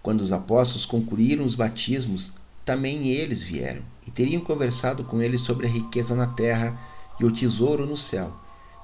Quando 0.03 0.21
os 0.21 0.33
apóstolos 0.33 0.85
concluíram 0.85 1.47
os 1.47 1.55
batismos, 1.55 2.35
também 2.63 3.09
eles 3.09 3.43
vieram 3.43 3.83
e 4.07 4.11
teriam 4.11 4.43
conversado 4.43 5.03
com 5.05 5.23
ele 5.23 5.39
sobre 5.39 5.67
a 5.67 5.71
riqueza 5.71 6.15
na 6.15 6.27
terra 6.27 6.79
e 7.21 7.25
o 7.25 7.31
tesouro 7.31 7.87
no 7.87 7.99
céu, 7.99 8.35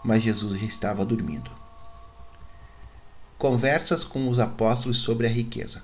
mas 0.05 0.23
Jesus 0.23 0.63
estava 0.63 1.05
dormindo. 1.05 1.51
Conversas 3.39 4.05
com 4.05 4.29
os 4.29 4.39
apóstolos 4.39 4.99
sobre 4.99 5.27
a 5.27 5.31
riqueza. 5.31 5.83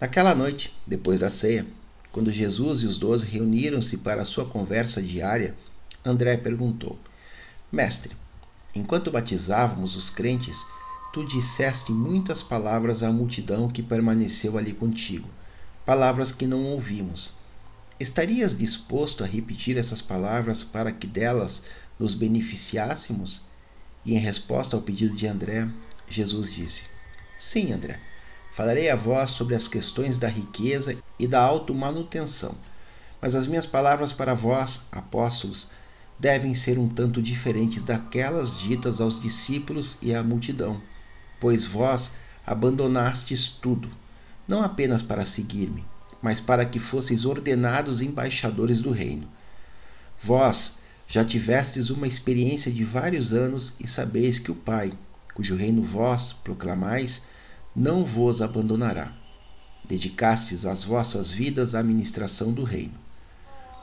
Naquela 0.00 0.34
noite, 0.34 0.76
depois 0.86 1.20
da 1.20 1.30
ceia, 1.30 1.66
quando 2.10 2.32
Jesus 2.32 2.82
e 2.82 2.86
os 2.86 2.98
doze 2.98 3.26
reuniram-se 3.26 3.98
para 3.98 4.22
a 4.22 4.24
sua 4.24 4.44
conversa 4.44 5.00
diária, 5.00 5.56
André 6.04 6.36
perguntou: 6.36 6.98
Mestre, 7.70 8.16
enquanto 8.74 9.10
batizávamos 9.10 9.94
os 9.94 10.10
crentes, 10.10 10.66
tu 11.12 11.24
disseste 11.24 11.92
muitas 11.92 12.42
palavras 12.42 13.02
à 13.02 13.12
multidão 13.12 13.68
que 13.68 13.82
permaneceu 13.82 14.58
ali 14.58 14.72
contigo, 14.72 15.28
palavras 15.86 16.32
que 16.32 16.46
não 16.46 16.64
ouvimos. 16.64 17.39
Estarias 18.00 18.56
disposto 18.56 19.22
a 19.22 19.26
repetir 19.26 19.76
essas 19.76 20.00
palavras 20.00 20.64
para 20.64 20.90
que 20.90 21.06
delas 21.06 21.62
nos 21.98 22.14
beneficiássemos? 22.14 23.42
E 24.06 24.14
em 24.14 24.18
resposta 24.18 24.74
ao 24.74 24.80
pedido 24.80 25.14
de 25.14 25.26
André, 25.26 25.68
Jesus 26.08 26.50
disse: 26.50 26.84
Sim, 27.38 27.74
André, 27.74 28.00
falarei 28.52 28.88
a 28.88 28.96
vós 28.96 29.32
sobre 29.32 29.54
as 29.54 29.68
questões 29.68 30.18
da 30.18 30.28
riqueza 30.28 30.96
e 31.18 31.26
da 31.26 31.42
automanutenção. 31.42 32.54
Mas 33.20 33.34
as 33.34 33.46
minhas 33.46 33.66
palavras 33.66 34.14
para 34.14 34.32
vós, 34.32 34.80
apóstolos, 34.90 35.68
devem 36.18 36.54
ser 36.54 36.78
um 36.78 36.88
tanto 36.88 37.20
diferentes 37.20 37.82
daquelas 37.82 38.58
ditas 38.58 38.98
aos 38.98 39.20
discípulos 39.20 39.98
e 40.00 40.14
à 40.14 40.22
multidão, 40.22 40.80
pois 41.38 41.64
vós 41.64 42.12
abandonastes 42.46 43.46
tudo, 43.46 43.90
não 44.48 44.62
apenas 44.62 45.02
para 45.02 45.26
seguir-me, 45.26 45.84
mas 46.22 46.40
para 46.40 46.64
que 46.64 46.78
fosseis 46.78 47.24
ordenados 47.24 48.00
embaixadores 48.00 48.80
do 48.80 48.90
reino. 48.90 49.28
Vós 50.20 50.78
já 51.08 51.24
tivestes 51.24 51.90
uma 51.90 52.06
experiência 52.06 52.70
de 52.70 52.84
vários 52.84 53.32
anos 53.32 53.72
e 53.80 53.88
sabeis 53.88 54.38
que 54.38 54.52
o 54.52 54.54
Pai, 54.54 54.92
cujo 55.34 55.56
reino 55.56 55.82
vós 55.82 56.32
proclamais, 56.32 57.22
não 57.74 58.04
vos 58.04 58.42
abandonará. 58.42 59.12
Dedicastes 59.84 60.66
as 60.66 60.84
vossas 60.84 61.32
vidas 61.32 61.74
à 61.74 61.80
administração 61.80 62.52
do 62.52 62.62
reino. 62.62 62.94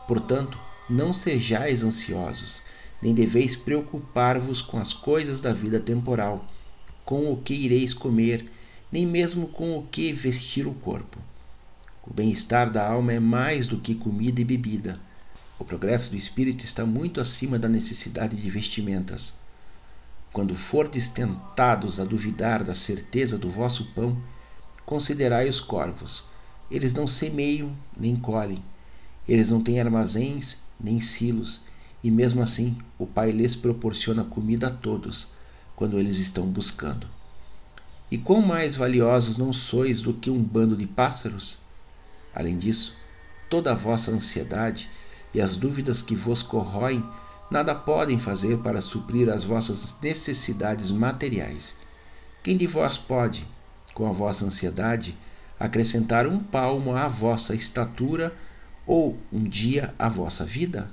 Portanto, 0.07 0.57
não 0.89 1.11
sejais 1.11 1.83
ansiosos, 1.83 2.61
nem 3.01 3.13
deveis 3.13 3.55
preocupar-vos 3.55 4.61
com 4.61 4.77
as 4.77 4.93
coisas 4.93 5.41
da 5.41 5.51
vida 5.51 5.79
temporal, 5.79 6.45
com 7.03 7.31
o 7.31 7.37
que 7.37 7.53
ireis 7.53 7.93
comer, 7.93 8.49
nem 8.91 9.05
mesmo 9.05 9.47
com 9.47 9.77
o 9.77 9.83
que 9.83 10.13
vestir 10.13 10.65
o 10.65 10.73
corpo. 10.73 11.19
O 12.09 12.13
bem-estar 12.13 12.71
da 12.71 12.89
alma 12.89 13.11
é 13.11 13.19
mais 13.19 13.67
do 13.67 13.77
que 13.77 13.93
comida 13.93 14.39
e 14.39 14.45
bebida. 14.45 14.97
O 15.59 15.65
progresso 15.65 16.09
do 16.09 16.15
espírito 16.15 16.63
está 16.63 16.85
muito 16.85 17.19
acima 17.19 17.59
da 17.59 17.67
necessidade 17.67 18.37
de 18.37 18.49
vestimentas. 18.49 19.33
Quando 20.31 20.55
fordes 20.55 21.09
tentados 21.09 21.99
a 21.99 22.05
duvidar 22.05 22.63
da 22.63 22.73
certeza 22.73 23.37
do 23.37 23.49
vosso 23.49 23.91
pão, 23.93 24.17
considerai 24.85 25.49
os 25.49 25.59
corvos. 25.59 26.23
Eles 26.71 26.93
não 26.93 27.05
semeiam 27.05 27.75
nem 27.99 28.15
colhem. 28.15 28.63
Eles 29.27 29.51
não 29.51 29.61
têm 29.61 29.81
armazéns 29.81 30.59
nem 30.79 31.01
silos, 31.01 31.61
e 32.01 32.09
mesmo 32.09 32.41
assim 32.41 32.77
o 32.97 33.05
Pai 33.05 33.31
lhes 33.31 33.53
proporciona 33.53 34.23
comida 34.23 34.67
a 34.67 34.71
todos 34.71 35.27
quando 35.75 35.99
eles 35.99 36.19
estão 36.19 36.45
buscando. 36.45 37.05
E 38.09 38.17
quão 38.17 38.41
mais 38.41 38.77
valiosos 38.77 39.37
não 39.37 39.51
sois 39.51 40.01
do 40.01 40.13
que 40.13 40.29
um 40.29 40.41
bando 40.41 40.77
de 40.77 40.87
pássaros? 40.87 41.66
Além 42.37 42.55
disso, 42.55 42.95
toda 43.49 43.71
a 43.71 43.75
vossa 43.75 44.11
ansiedade 44.11 44.87
e 45.33 45.41
as 45.41 45.57
dúvidas 45.57 46.03
que 46.03 46.15
vos 46.15 46.43
corroem 46.43 47.03
nada 47.49 47.73
podem 47.73 48.19
fazer 48.19 48.59
para 48.59 48.79
suprir 48.79 49.27
as 49.27 49.43
vossas 49.43 49.99
necessidades 50.03 50.91
materiais. 50.91 51.75
Quem 52.43 52.55
de 52.55 52.67
vós 52.67 52.95
pode, 52.95 53.47
com 53.95 54.07
a 54.07 54.11
vossa 54.11 54.45
ansiedade, 54.45 55.17
acrescentar 55.59 56.27
um 56.27 56.37
palmo 56.37 56.95
à 56.95 57.07
vossa 57.07 57.55
estatura 57.55 58.31
ou 58.85 59.17
um 59.33 59.43
dia 59.43 59.95
à 59.97 60.07
vossa 60.07 60.45
vida? 60.45 60.91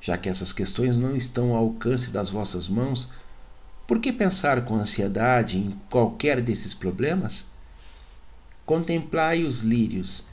Já 0.00 0.18
que 0.18 0.28
essas 0.28 0.52
questões 0.52 0.98
não 0.98 1.14
estão 1.14 1.54
ao 1.54 1.66
alcance 1.66 2.10
das 2.10 2.30
vossas 2.30 2.66
mãos, 2.66 3.08
por 3.86 4.00
que 4.00 4.12
pensar 4.12 4.64
com 4.64 4.74
ansiedade 4.74 5.56
em 5.56 5.70
qualquer 5.88 6.40
desses 6.40 6.74
problemas? 6.74 7.46
Contemplai 8.66 9.44
os 9.44 9.60
lírios, 9.62 10.24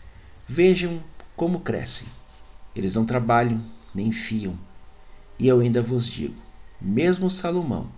vejam 0.51 1.01
como 1.33 1.61
crescem. 1.61 2.07
Eles 2.75 2.95
não 2.95 3.05
trabalham 3.05 3.63
nem 3.95 4.11
fiam. 4.11 4.59
E 5.39 5.47
eu 5.47 5.61
ainda 5.61 5.81
vos 5.81 6.05
digo: 6.05 6.35
mesmo 6.81 7.31
Salomão, 7.31 7.89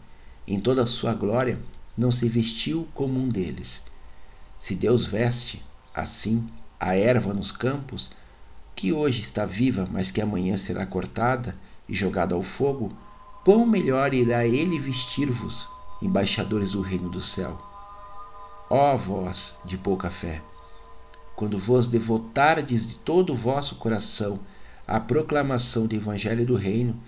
em 0.47 0.59
toda 0.59 0.83
a 0.83 0.87
sua 0.87 1.15
glória, 1.15 1.59
não 1.97 2.11
se 2.11 2.29
vestiu 2.29 2.87
como 2.93 3.19
um 3.19 3.27
deles. 3.27 3.81
Se 4.59 4.75
Deus 4.75 5.05
veste, 5.05 5.65
assim, 5.95 6.45
a 6.79 6.95
erva 6.95 7.33
nos 7.33 7.51
campos, 7.51 8.11
que 8.75 8.93
hoje 8.93 9.23
está 9.23 9.47
viva, 9.47 9.87
mas 9.91 10.11
que 10.11 10.21
amanhã 10.21 10.55
será 10.55 10.85
cortada 10.85 11.57
e 11.89 11.95
jogada 11.95 12.35
ao 12.35 12.43
fogo, 12.43 12.95
quão 13.43 13.65
melhor 13.65 14.13
irá 14.13 14.45
ele 14.45 14.79
vestir-vos, 14.79 15.67
embaixadores 16.03 16.73
do 16.73 16.81
reino 16.81 17.09
do 17.09 17.21
céu. 17.21 17.57
Ó 18.69 18.95
vós 18.95 19.55
de 19.65 19.75
pouca 19.77 20.09
fé, 20.11 20.41
quando 21.35 21.57
vos 21.57 21.87
devotardes 21.87 22.87
de 22.87 22.97
todo 22.97 23.33
o 23.33 23.35
vosso 23.35 23.75
coração 23.75 24.39
à 24.87 24.99
proclamação 24.99 25.87
do 25.87 25.95
evangelho 25.95 26.45
do 26.45 26.55
reino, 26.55 26.99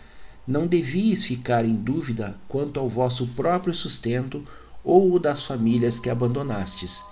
não 0.48 0.68
devias 0.68 1.24
ficar 1.24 1.66
em 1.66 1.76
dúvida 1.76 2.38
quanto 2.48 2.80
ao 2.80 2.90
vosso 2.90 3.28
próprio 3.28 3.74
sustento 3.74 4.44
ou 4.84 5.14
o 5.14 5.20
das 5.20 5.42
famílias 5.42 6.00
que 6.00 6.10
abandonastes. 6.10 7.04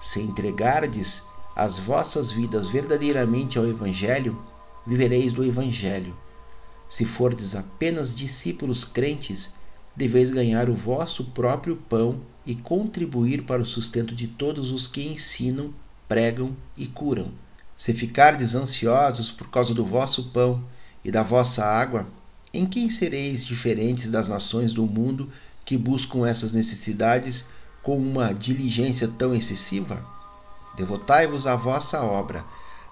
Se 0.00 0.20
entregardes 0.20 1.22
as 1.54 1.78
vossas 1.78 2.32
vidas 2.32 2.66
verdadeiramente 2.66 3.58
ao 3.58 3.66
evangelho, 3.66 4.38
vivereis 4.86 5.32
do 5.32 5.44
evangelho 5.44 6.14
se 6.88 7.04
fordes 7.04 7.54
apenas 7.54 8.14
discípulos 8.14 8.84
crentes, 8.84 9.54
deveis 9.94 10.30
ganhar 10.30 10.70
o 10.70 10.74
vosso 10.74 11.24
próprio 11.24 11.76
pão 11.76 12.20
e 12.44 12.54
contribuir 12.54 13.42
para 13.42 13.62
o 13.62 13.66
sustento 13.66 14.14
de 14.14 14.28
todos 14.28 14.70
os 14.70 14.86
que 14.86 15.02
ensinam, 15.02 15.74
pregam 16.08 16.56
e 16.76 16.86
curam. 16.86 17.32
Se 17.76 17.92
ficardes 17.92 18.54
ansiosos 18.54 19.30
por 19.30 19.50
causa 19.50 19.74
do 19.74 19.84
vosso 19.84 20.30
pão 20.30 20.64
e 21.04 21.10
da 21.10 21.22
vossa 21.22 21.64
água, 21.64 22.06
em 22.52 22.64
quem 22.64 22.88
sereis 22.88 23.44
diferentes 23.44 24.08
das 24.10 24.28
nações 24.28 24.72
do 24.72 24.86
mundo 24.86 25.30
que 25.64 25.76
buscam 25.76 26.26
essas 26.26 26.52
necessidades 26.52 27.44
com 27.82 27.98
uma 27.98 28.32
diligência 28.32 29.08
tão 29.08 29.34
excessiva? 29.34 30.04
Devotai-vos 30.76 31.46
à 31.46 31.54
vossa 31.54 32.02
obra, 32.02 32.44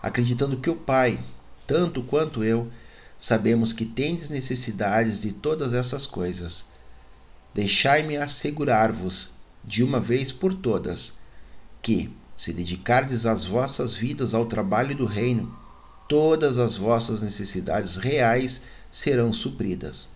acreditando 0.03 0.59
que 0.59 0.71
o 0.71 0.77
Pai, 0.77 1.19
tanto 1.67 2.03
quanto 2.03 2.45
eu, 2.45 2.71
sabemos 3.19 3.73
que 3.73 3.87
tendes 3.87 4.29
necessidades 4.29 5.23
de 5.23 5.33
todas 5.33 5.73
essas 5.73 6.07
coisas. 6.07 6.67
Deixai-me 7.55 8.17
assegurar-vos, 8.17 9.33
de 9.65 9.83
uma 9.83 9.99
vez 9.99 10.31
por 10.31 10.53
todas, 10.53 11.15
que, 11.81 12.15
se 12.37 12.53
dedicardes 12.53 13.27
as 13.27 13.45
vossas 13.45 13.95
vidas 13.95 14.35
ao 14.35 14.47
trabalho 14.47 14.95
do 14.95 15.05
reino, 15.05 15.57
todas 16.09 16.59
as 16.59 16.75
vossas 16.75 17.23
necessidades 17.23 17.97
reais 17.97 18.63
serão 18.91 19.33
supridas. 19.33 20.11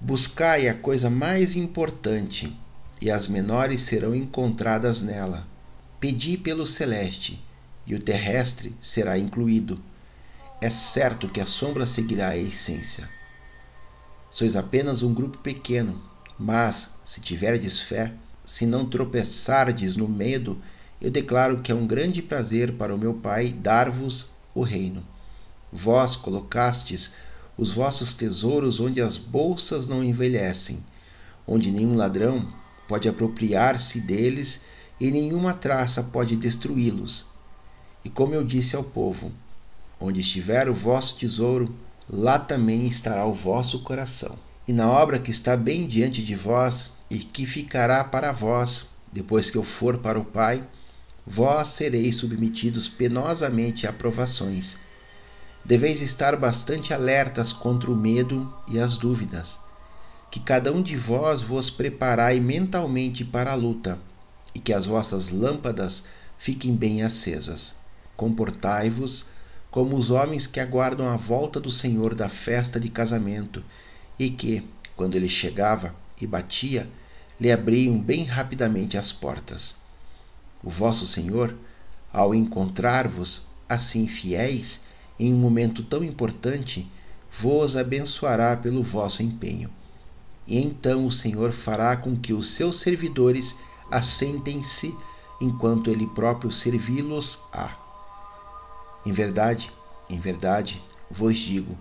Buscai 0.00 0.68
a 0.68 0.74
coisa 0.74 1.08
mais 1.08 1.56
importante, 1.56 2.58
e 3.00 3.10
as 3.10 3.26
menores 3.26 3.80
serão 3.80 4.14
encontradas 4.14 5.00
nela. 5.00 5.46
Pedi 5.98 6.36
pelo 6.36 6.66
celeste, 6.66 7.42
e 7.86 7.94
o 7.94 7.98
terrestre 7.98 8.76
será 8.80 9.18
incluído 9.18 9.80
é 10.62 10.70
certo 10.70 11.28
que 11.28 11.40
a 11.40 11.46
sombra 11.46 11.88
seguirá 11.88 12.28
a 12.28 12.36
essência. 12.36 13.10
Sois 14.30 14.54
apenas 14.54 15.02
um 15.02 15.12
grupo 15.12 15.38
pequeno, 15.38 16.00
mas, 16.38 16.90
se 17.04 17.20
tiverdes 17.20 17.80
fé, 17.80 18.14
se 18.44 18.64
não 18.64 18.88
tropeçardes 18.88 19.96
no 19.96 20.06
medo, 20.06 20.62
eu 21.02 21.10
declaro 21.10 21.60
que 21.60 21.70
é 21.70 21.74
um 21.74 21.86
grande 21.86 22.22
prazer 22.22 22.72
para 22.74 22.94
o 22.94 22.98
meu 22.98 23.12
Pai 23.12 23.52
dar-vos 23.52 24.30
o 24.54 24.62
reino. 24.62 25.04
Vós 25.72 26.16
colocastes 26.16 27.10
os 27.58 27.72
vossos 27.72 28.14
tesouros 28.14 28.80
onde 28.80 29.02
as 29.02 29.18
bolsas 29.18 29.88
não 29.88 30.02
envelhecem, 30.02 30.78
onde 31.46 31.70
nenhum 31.70 31.96
ladrão 31.96 32.48
pode 32.88 33.08
apropriar-se 33.08 34.00
deles 34.00 34.60
e 35.00 35.10
nenhuma 35.10 35.52
traça 35.52 36.02
pode 36.02 36.36
destruí-los. 36.36 37.26
E 38.04 38.08
como 38.08 38.34
eu 38.34 38.44
disse 38.44 38.76
ao 38.76 38.84
povo, 38.84 39.32
Onde 40.04 40.20
estiver 40.20 40.68
o 40.68 40.74
vosso 40.74 41.14
tesouro, 41.14 41.72
lá 42.10 42.36
também 42.36 42.86
estará 42.86 43.24
o 43.24 43.32
vosso 43.32 43.84
coração. 43.84 44.34
E 44.66 44.72
na 44.72 44.90
obra 44.90 45.16
que 45.20 45.30
está 45.30 45.56
bem 45.56 45.86
diante 45.86 46.24
de 46.24 46.34
vós 46.34 46.90
e 47.08 47.18
que 47.18 47.46
ficará 47.46 48.02
para 48.02 48.32
vós, 48.32 48.86
depois 49.12 49.48
que 49.48 49.56
eu 49.56 49.62
for 49.62 49.98
para 49.98 50.18
o 50.18 50.24
Pai, 50.24 50.66
vós 51.26 51.68
sereis 51.68 52.16
submetidos 52.16 52.88
penosamente 52.88 53.86
a 53.86 53.92
provações. 53.92 54.76
Deveis 55.64 56.02
estar 56.02 56.36
bastante 56.36 56.92
alertas 56.92 57.52
contra 57.52 57.90
o 57.90 57.96
medo 57.96 58.52
e 58.68 58.78
as 58.80 58.96
dúvidas, 58.96 59.60
que 60.30 60.40
cada 60.40 60.72
um 60.72 60.82
de 60.82 60.96
vós 60.96 61.40
vos 61.40 61.70
preparai 61.70 62.40
mentalmente 62.40 63.24
para 63.24 63.52
a 63.52 63.54
luta, 63.54 63.98
e 64.54 64.58
que 64.58 64.72
as 64.72 64.86
vossas 64.86 65.30
lâmpadas 65.30 66.04
fiquem 66.36 66.74
bem 66.74 67.02
acesas. 67.02 67.76
Comportai-vos 68.16 69.26
como 69.70 69.96
os 69.96 70.10
homens 70.10 70.46
que 70.46 70.60
aguardam 70.60 71.08
a 71.08 71.16
volta 71.16 71.58
do 71.58 71.70
Senhor 71.70 72.14
da 72.14 72.28
festa 72.28 72.78
de 72.78 72.90
casamento 72.90 73.64
e 74.18 74.28
que, 74.28 74.62
quando 74.94 75.14
ele 75.14 75.28
chegava 75.28 75.94
e 76.20 76.26
batia, 76.26 76.90
lhe 77.40 77.50
abriam 77.50 77.98
bem 77.98 78.24
rapidamente 78.24 78.98
as 78.98 79.12
portas. 79.12 79.81
O 80.62 80.70
vosso 80.70 81.06
Senhor, 81.06 81.56
ao 82.12 82.34
encontrar-vos 82.34 83.46
assim 83.68 84.06
fiéis 84.06 84.80
em 85.18 85.32
um 85.32 85.38
momento 85.38 85.82
tão 85.82 86.04
importante, 86.04 86.90
vos 87.30 87.76
abençoará 87.76 88.56
pelo 88.56 88.82
vosso 88.82 89.22
empenho. 89.22 89.70
E 90.46 90.58
então 90.58 91.06
o 91.06 91.12
Senhor 91.12 91.50
fará 91.50 91.96
com 91.96 92.16
que 92.16 92.32
os 92.32 92.48
seus 92.50 92.80
servidores 92.80 93.58
assentem-se 93.90 94.94
enquanto 95.40 95.90
ele 95.90 96.06
próprio 96.08 96.50
servi-los-á. 96.50 97.76
Em 99.04 99.12
verdade, 99.12 99.72
em 100.08 100.20
verdade, 100.20 100.82
vos 101.10 101.36
digo, 101.36 101.76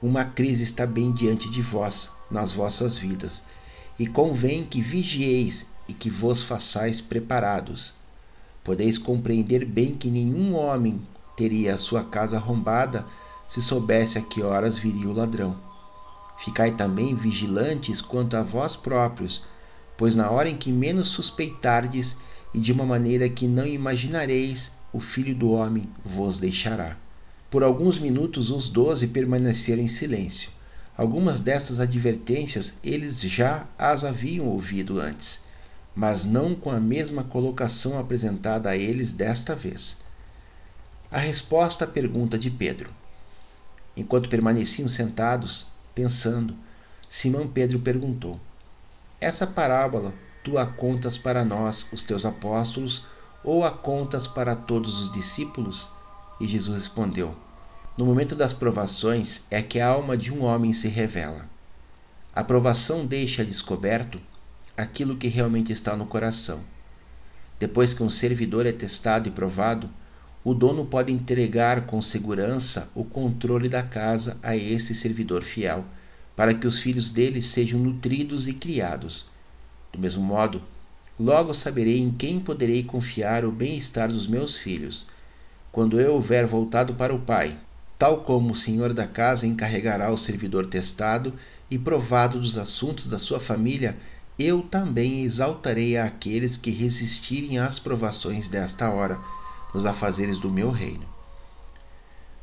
uma 0.00 0.24
crise 0.24 0.62
está 0.62 0.86
bem 0.86 1.12
diante 1.12 1.50
de 1.50 1.60
vós, 1.60 2.08
nas 2.30 2.52
vossas 2.52 2.96
vidas, 2.96 3.42
e 3.98 4.06
convém 4.06 4.64
que 4.64 4.80
vigieis 4.80 5.66
e 5.86 5.92
que 5.92 6.08
vos 6.08 6.42
façais 6.42 7.00
preparados. 7.00 7.94
Podeis 8.64 8.96
compreender 8.96 9.64
bem 9.64 9.94
que 9.94 10.10
nenhum 10.10 10.54
homem 10.54 11.02
teria 11.36 11.74
a 11.74 11.78
sua 11.78 12.04
casa 12.04 12.36
arrombada 12.36 13.04
se 13.48 13.60
soubesse 13.60 14.18
a 14.18 14.22
que 14.22 14.42
horas 14.42 14.78
viria 14.78 15.08
o 15.08 15.12
ladrão. 15.12 15.56
Ficai 16.38 16.72
também 16.72 17.14
vigilantes 17.14 18.00
quanto 18.00 18.36
a 18.36 18.42
vós 18.42 18.74
próprios, 18.74 19.44
pois 19.96 20.14
na 20.14 20.30
hora 20.30 20.48
em 20.48 20.56
que 20.56 20.72
menos 20.72 21.08
suspeitardes 21.08 22.16
e 22.54 22.60
de 22.60 22.72
uma 22.72 22.84
maneira 22.84 23.28
que 23.28 23.46
não 23.46 23.66
imaginareis, 23.66 24.72
o 24.92 25.00
Filho 25.00 25.34
do 25.34 25.50
Homem 25.50 25.88
vos 26.04 26.38
deixará. 26.38 26.96
Por 27.50 27.62
alguns 27.62 27.98
minutos 27.98 28.50
os 28.50 28.68
doze 28.68 29.08
permaneceram 29.08 29.82
em 29.82 29.88
silêncio. 29.88 30.50
Algumas 30.96 31.40
dessas 31.40 31.80
advertências 31.80 32.78
eles 32.84 33.20
já 33.20 33.66
as 33.78 34.04
haviam 34.04 34.46
ouvido 34.46 35.00
antes, 35.00 35.40
mas 35.94 36.24
não 36.24 36.54
com 36.54 36.70
a 36.70 36.80
mesma 36.80 37.22
colocação 37.22 37.98
apresentada 37.98 38.70
a 38.70 38.76
eles 38.76 39.12
desta 39.12 39.54
vez. 39.54 39.98
A 41.10 41.18
resposta 41.18 41.84
à 41.84 41.86
pergunta 41.86 42.38
de 42.38 42.50
Pedro. 42.50 42.90
Enquanto 43.96 44.30
permaneciam 44.30 44.88
sentados, 44.88 45.66
pensando, 45.94 46.56
Simão 47.08 47.46
Pedro 47.46 47.78
perguntou: 47.78 48.40
Essa 49.20 49.46
parábola 49.46 50.14
tu 50.42 50.58
a 50.58 50.66
contas 50.66 51.16
para 51.16 51.44
nós, 51.44 51.86
os 51.92 52.02
teus 52.02 52.24
apóstolos, 52.24 53.02
ou 53.44 53.64
a 53.64 53.70
contas 53.70 54.26
para 54.26 54.56
todos 54.56 54.98
os 54.98 55.12
discípulos? 55.12 55.90
E 56.40 56.46
Jesus 56.46 56.78
respondeu: 56.78 57.36
No 57.96 58.06
momento 58.06 58.34
das 58.34 58.52
provações 58.52 59.42
é 59.50 59.60
que 59.60 59.78
a 59.78 59.88
alma 59.88 60.16
de 60.16 60.32
um 60.32 60.42
homem 60.42 60.72
se 60.72 60.88
revela. 60.88 61.46
A 62.34 62.42
provação 62.42 63.04
deixa 63.04 63.44
descoberto 63.44 64.18
aquilo 64.76 65.16
que 65.16 65.28
realmente 65.28 65.72
está 65.72 65.96
no 65.96 66.06
coração. 66.06 66.60
Depois 67.58 67.94
que 67.94 68.02
um 68.02 68.10
servidor 68.10 68.66
é 68.66 68.72
testado 68.72 69.28
e 69.28 69.30
provado, 69.30 69.88
o 70.44 70.52
dono 70.52 70.84
pode 70.84 71.12
entregar 71.12 71.86
com 71.86 72.02
segurança 72.02 72.90
o 72.94 73.04
controle 73.04 73.68
da 73.68 73.82
casa 73.82 74.36
a 74.42 74.56
esse 74.56 74.94
servidor 74.94 75.42
fiel, 75.42 75.84
para 76.34 76.52
que 76.52 76.66
os 76.66 76.80
filhos 76.80 77.10
dele 77.10 77.40
sejam 77.40 77.78
nutridos 77.78 78.48
e 78.48 78.54
criados. 78.54 79.30
Do 79.92 80.00
mesmo 80.00 80.22
modo, 80.22 80.60
logo 81.18 81.54
saberei 81.54 81.98
em 81.98 82.10
quem 82.10 82.40
poderei 82.40 82.82
confiar 82.82 83.44
o 83.44 83.52
bem-estar 83.52 84.08
dos 84.08 84.26
meus 84.26 84.56
filhos, 84.56 85.06
quando 85.70 86.00
eu 86.00 86.14
houver 86.14 86.46
voltado 86.46 86.94
para 86.94 87.14
o 87.14 87.20
Pai, 87.20 87.56
tal 87.98 88.22
como 88.22 88.52
o 88.52 88.56
senhor 88.56 88.92
da 88.92 89.06
casa 89.06 89.46
encarregará 89.46 90.10
o 90.10 90.18
servidor 90.18 90.66
testado 90.66 91.32
e 91.70 91.78
provado 91.78 92.40
dos 92.40 92.58
assuntos 92.58 93.06
da 93.06 93.18
sua 93.18 93.38
família, 93.38 93.96
eu 94.38 94.62
também 94.62 95.22
exaltarei 95.22 95.96
aqueles 95.96 96.56
que 96.56 96.70
resistirem 96.70 97.58
às 97.58 97.78
provações 97.78 98.48
desta 98.48 98.90
hora 98.90 99.20
nos 99.74 99.84
afazeres 99.84 100.38
do 100.38 100.50
meu 100.50 100.70
reino. 100.70 101.06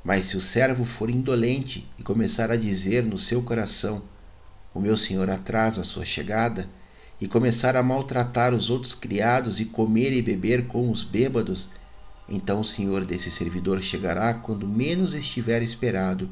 Mas 0.04 0.28
se 0.28 0.38
o 0.38 0.42
servo 0.42 0.86
for 0.86 1.10
indolente 1.10 1.88
e 1.98 2.04
começar 2.04 2.52
a 2.52 2.56
dizer 2.56 3.04
no 3.04 3.20
seu 3.20 3.44
coração: 3.44 4.04
O 4.74 4.80
meu 4.80 4.96
senhor 4.96 5.30
atrasa 5.30 5.82
a 5.82 5.84
sua 5.84 6.06
chegada, 6.06 6.70
e 7.20 7.28
começar 7.28 7.76
a 7.76 7.84
maltratar 7.84 8.54
os 8.54 8.70
outros 8.70 8.96
criados 8.96 9.60
e 9.60 9.66
comer 9.66 10.14
e 10.14 10.22
beber 10.22 10.68
com 10.68 10.90
os 10.90 11.04
bêbados, 11.04 11.70
então 12.30 12.62
o 12.62 12.66
senhor 12.66 13.04
desse 13.04 13.30
servidor 13.30 13.82
chegará 13.82 14.34
quando 14.34 14.68
menos 14.68 15.14
estiver 15.14 15.62
esperado, 15.62 16.30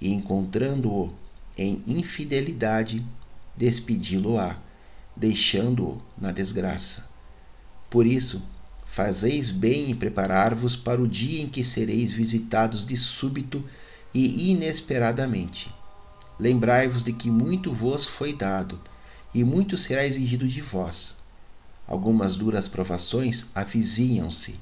e 0.00 0.12
encontrando-o 0.12 1.14
em 1.56 1.82
infidelidade, 1.86 3.04
despedi-lo-á, 3.56 4.56
deixando-o 5.18 6.00
na 6.16 6.32
desgraça. 6.32 7.04
Por 7.90 8.06
isso, 8.06 8.42
Fazeis 8.90 9.50
bem 9.50 9.90
em 9.90 9.94
preparar-vos 9.94 10.74
para 10.74 11.00
o 11.00 11.06
dia 11.06 11.42
em 11.42 11.46
que 11.46 11.62
sereis 11.62 12.10
visitados 12.10 12.86
de 12.86 12.96
súbito 12.96 13.62
e 14.14 14.50
inesperadamente. 14.50 15.72
Lembrai-vos 16.40 17.04
de 17.04 17.12
que 17.12 17.30
muito 17.30 17.72
vos 17.72 18.06
foi 18.06 18.32
dado, 18.32 18.80
e 19.34 19.44
muito 19.44 19.76
será 19.76 20.06
exigido 20.06 20.48
de 20.48 20.62
vós. 20.62 21.18
Algumas 21.86 22.34
duras 22.34 22.66
provações 22.66 23.46
avizinham-se. 23.54 24.58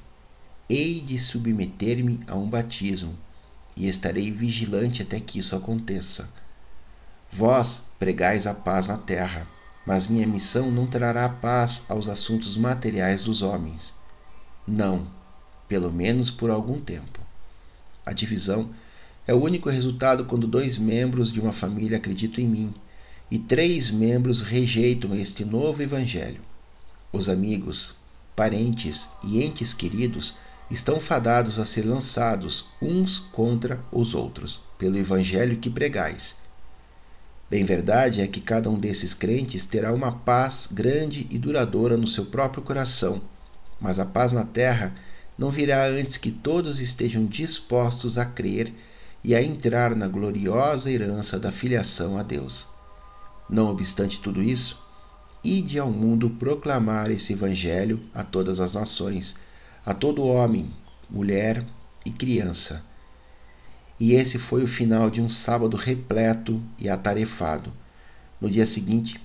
Hei 0.69 0.99
de 0.99 1.17
submeter-me 1.17 2.19
a 2.27 2.35
um 2.35 2.49
batismo, 2.49 3.17
e 3.77 3.87
estarei 3.87 4.29
vigilante 4.29 5.01
até 5.01 5.21
que 5.21 5.39
isso 5.39 5.55
aconteça. 5.55 6.29
Vós 7.31 7.83
pregais 7.97 8.45
a 8.45 8.53
paz 8.53 8.87
na 8.87 8.97
terra, 8.97 9.47
mas 9.87 10.05
minha 10.05 10.27
missão 10.27 10.69
não 10.69 10.85
trará 10.85 11.27
paz 11.27 11.81
aos 11.89 12.07
assuntos 12.07 12.55
materiais 12.55 13.23
dos 13.23 13.41
homens 13.41 13.95
não, 14.67 15.07
pelo 15.65 15.91
menos 15.93 16.29
por 16.29 16.49
algum 16.49 16.79
tempo. 16.79 17.21
A 18.05 18.11
divisão 18.11 18.69
é 19.25 19.33
o 19.33 19.41
único 19.41 19.69
resultado 19.69 20.25
quando 20.25 20.45
dois 20.45 20.77
membros 20.77 21.31
de 21.31 21.39
uma 21.39 21.53
família 21.53 21.97
acreditam 21.97 22.43
em 22.43 22.47
mim 22.47 22.73
e 23.31 23.39
três 23.39 23.89
membros 23.89 24.41
rejeitam 24.41 25.15
este 25.15 25.45
novo 25.45 25.81
evangelho. 25.81 26.41
Os 27.13 27.29
amigos, 27.29 27.95
parentes 28.35 29.07
e 29.23 29.41
entes 29.41 29.73
queridos 29.73 30.37
estão 30.69 30.99
fadados 30.99 31.59
a 31.59 31.65
ser 31.65 31.85
lançados 31.85 32.65
uns 32.81 33.19
contra 33.19 33.81
os 33.89 34.13
outros 34.13 34.59
pelo 34.77 34.97
evangelho 34.97 35.57
que 35.59 35.69
pregais. 35.69 36.35
Bem 37.49 37.63
verdade 37.63 38.21
é 38.21 38.27
que 38.27 38.41
cada 38.41 38.69
um 38.69 38.79
desses 38.79 39.13
crentes 39.13 39.65
terá 39.65 39.93
uma 39.93 40.11
paz 40.11 40.67
grande 40.71 41.27
e 41.29 41.37
duradoura 41.37 41.95
no 41.95 42.07
seu 42.07 42.25
próprio 42.25 42.63
coração 42.63 43.21
mas 43.79 43.99
a 43.99 44.05
paz 44.05 44.33
na 44.33 44.43
terra 44.43 44.93
não 45.37 45.49
virá 45.49 45.85
antes 45.85 46.17
que 46.17 46.31
todos 46.31 46.79
estejam 46.79 47.25
dispostos 47.25 48.17
a 48.17 48.25
crer 48.25 48.73
e 49.23 49.35
a 49.35 49.41
entrar 49.41 49.95
na 49.95 50.07
gloriosa 50.07 50.91
herança 50.91 51.39
da 51.39 51.51
filiação 51.51 52.17
a 52.17 52.23
Deus. 52.23 52.67
Não 53.49 53.69
obstante 53.69 54.19
tudo 54.19 54.41
isso, 54.41 54.83
ide 55.43 55.77
ao 55.77 55.91
mundo 55.91 56.29
proclamar 56.31 57.11
esse 57.11 57.33
evangelho 57.33 58.01
a 58.13 58.23
todas 58.23 58.59
as 58.59 58.73
nações, 58.73 59.37
a 59.85 59.93
todo 59.93 60.25
homem, 60.25 60.71
mulher 61.09 61.63
e 62.05 62.09
criança. 62.09 62.83
E 63.99 64.13
esse 64.13 64.37
foi 64.37 64.63
o 64.63 64.67
final 64.67 65.09
de 65.09 65.21
um 65.21 65.27
sábado 65.27 65.75
repleto 65.75 66.61
e 66.77 66.87
atarefado. 66.87 67.73
No 68.39 68.49
dia 68.49 68.65
seguinte, 68.65 69.19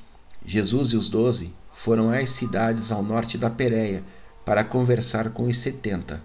Jesus 0.45 0.93
e 0.93 0.97
os 0.97 1.09
doze 1.09 1.55
foram 1.73 2.11
às 2.11 2.31
cidades 2.31 2.91
ao 2.91 3.03
norte 3.03 3.37
da 3.37 3.51
Pérea 3.51 4.03
para 4.45 4.65
conversar 4.65 5.31
com 5.31 5.45
os 5.45 5.57
setenta, 5.57 6.23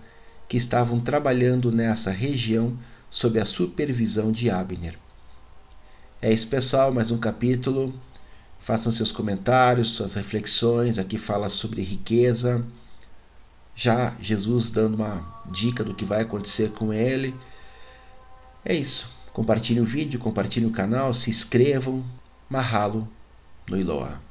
que 0.47 0.57
estavam 0.57 0.99
trabalhando 0.99 1.71
nessa 1.71 2.09
região 2.09 2.77
sob 3.09 3.39
a 3.39 3.45
supervisão 3.45 4.31
de 4.31 4.49
Abner. 4.49 4.97
É 6.21 6.33
isso, 6.33 6.47
pessoal, 6.47 6.91
mais 6.91 7.11
um 7.11 7.19
capítulo. 7.19 7.93
Façam 8.59 8.91
seus 8.91 9.11
comentários, 9.11 9.89
suas 9.89 10.15
reflexões. 10.15 10.97
Aqui 10.97 11.17
fala 11.17 11.47
sobre 11.47 11.81
riqueza. 11.81 12.65
Já 13.75 14.15
Jesus 14.19 14.71
dando 14.71 14.95
uma 14.95 15.43
dica 15.51 15.83
do 15.83 15.93
que 15.93 16.03
vai 16.03 16.21
acontecer 16.21 16.71
com 16.71 16.91
ele. 16.91 17.35
É 18.69 18.75
isso. 18.75 19.07
Compartilhe 19.31 19.79
o 19.79 19.85
vídeo, 19.85 20.19
compartilhe 20.19 20.65
o 20.65 20.71
canal, 20.71 21.13
se 21.13 21.29
inscrevam. 21.29 22.03
Mahalo 22.49 23.07
no 23.69 23.77
Iloa. 23.79 24.21